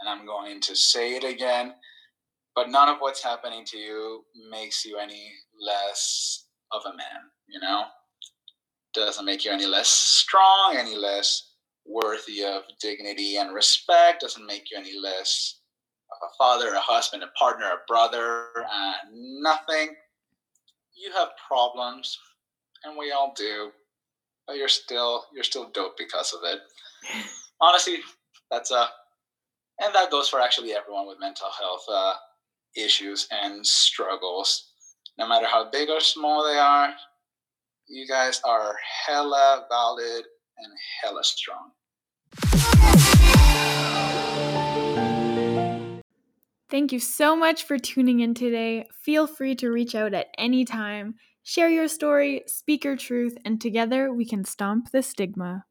[0.00, 1.74] and I'm going to say it again.
[2.54, 7.30] But none of what's happening to you makes you any less of a man.
[7.48, 7.84] You know,
[8.94, 11.50] doesn't make you any less strong, any less
[11.84, 14.20] worthy of dignity and respect.
[14.20, 15.60] Doesn't make you any less
[16.10, 19.94] of a father, a husband, a partner, a brother, uh, nothing.
[20.96, 22.16] You have problems,
[22.84, 23.70] and we all do,
[24.46, 26.60] but you're still you're still dope because of it.
[27.60, 27.98] Honestly,
[28.50, 28.86] that's a, uh,
[29.82, 32.14] and that goes for actually everyone with mental health uh,
[32.76, 34.72] issues and struggles.
[35.18, 36.94] No matter how big or small they are,
[37.86, 38.76] you guys are
[39.06, 40.24] hella valid
[40.58, 40.72] and
[41.02, 41.70] hella strong.
[46.70, 48.88] Thank you so much for tuning in today.
[49.04, 51.14] Feel free to reach out at any time.
[51.44, 55.66] Share your story, speak your truth, and together we can stomp the stigma.